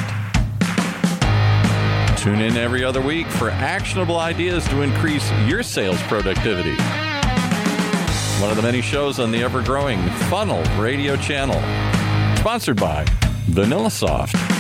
Tune 2.18 2.42
in 2.42 2.58
every 2.58 2.84
other 2.84 3.02
week 3.02 3.28
for 3.28 3.50
actionable 3.50 4.20
ideas 4.20 4.68
to 4.68 4.82
increase 4.82 5.32
your 5.48 5.64
sales 5.64 6.02
productivity 6.04 6.76
one 8.40 8.50
of 8.50 8.56
the 8.56 8.64
many 8.64 8.82
shows 8.82 9.20
on 9.20 9.32
the 9.32 9.44
ever 9.44 9.62
growing 9.62 10.00
Funnel 10.30 10.64
radio 10.82 11.18
channel. 11.18 11.60
Sponsored 12.38 12.78
by 12.78 13.04
VanillaSoft. 13.50 14.59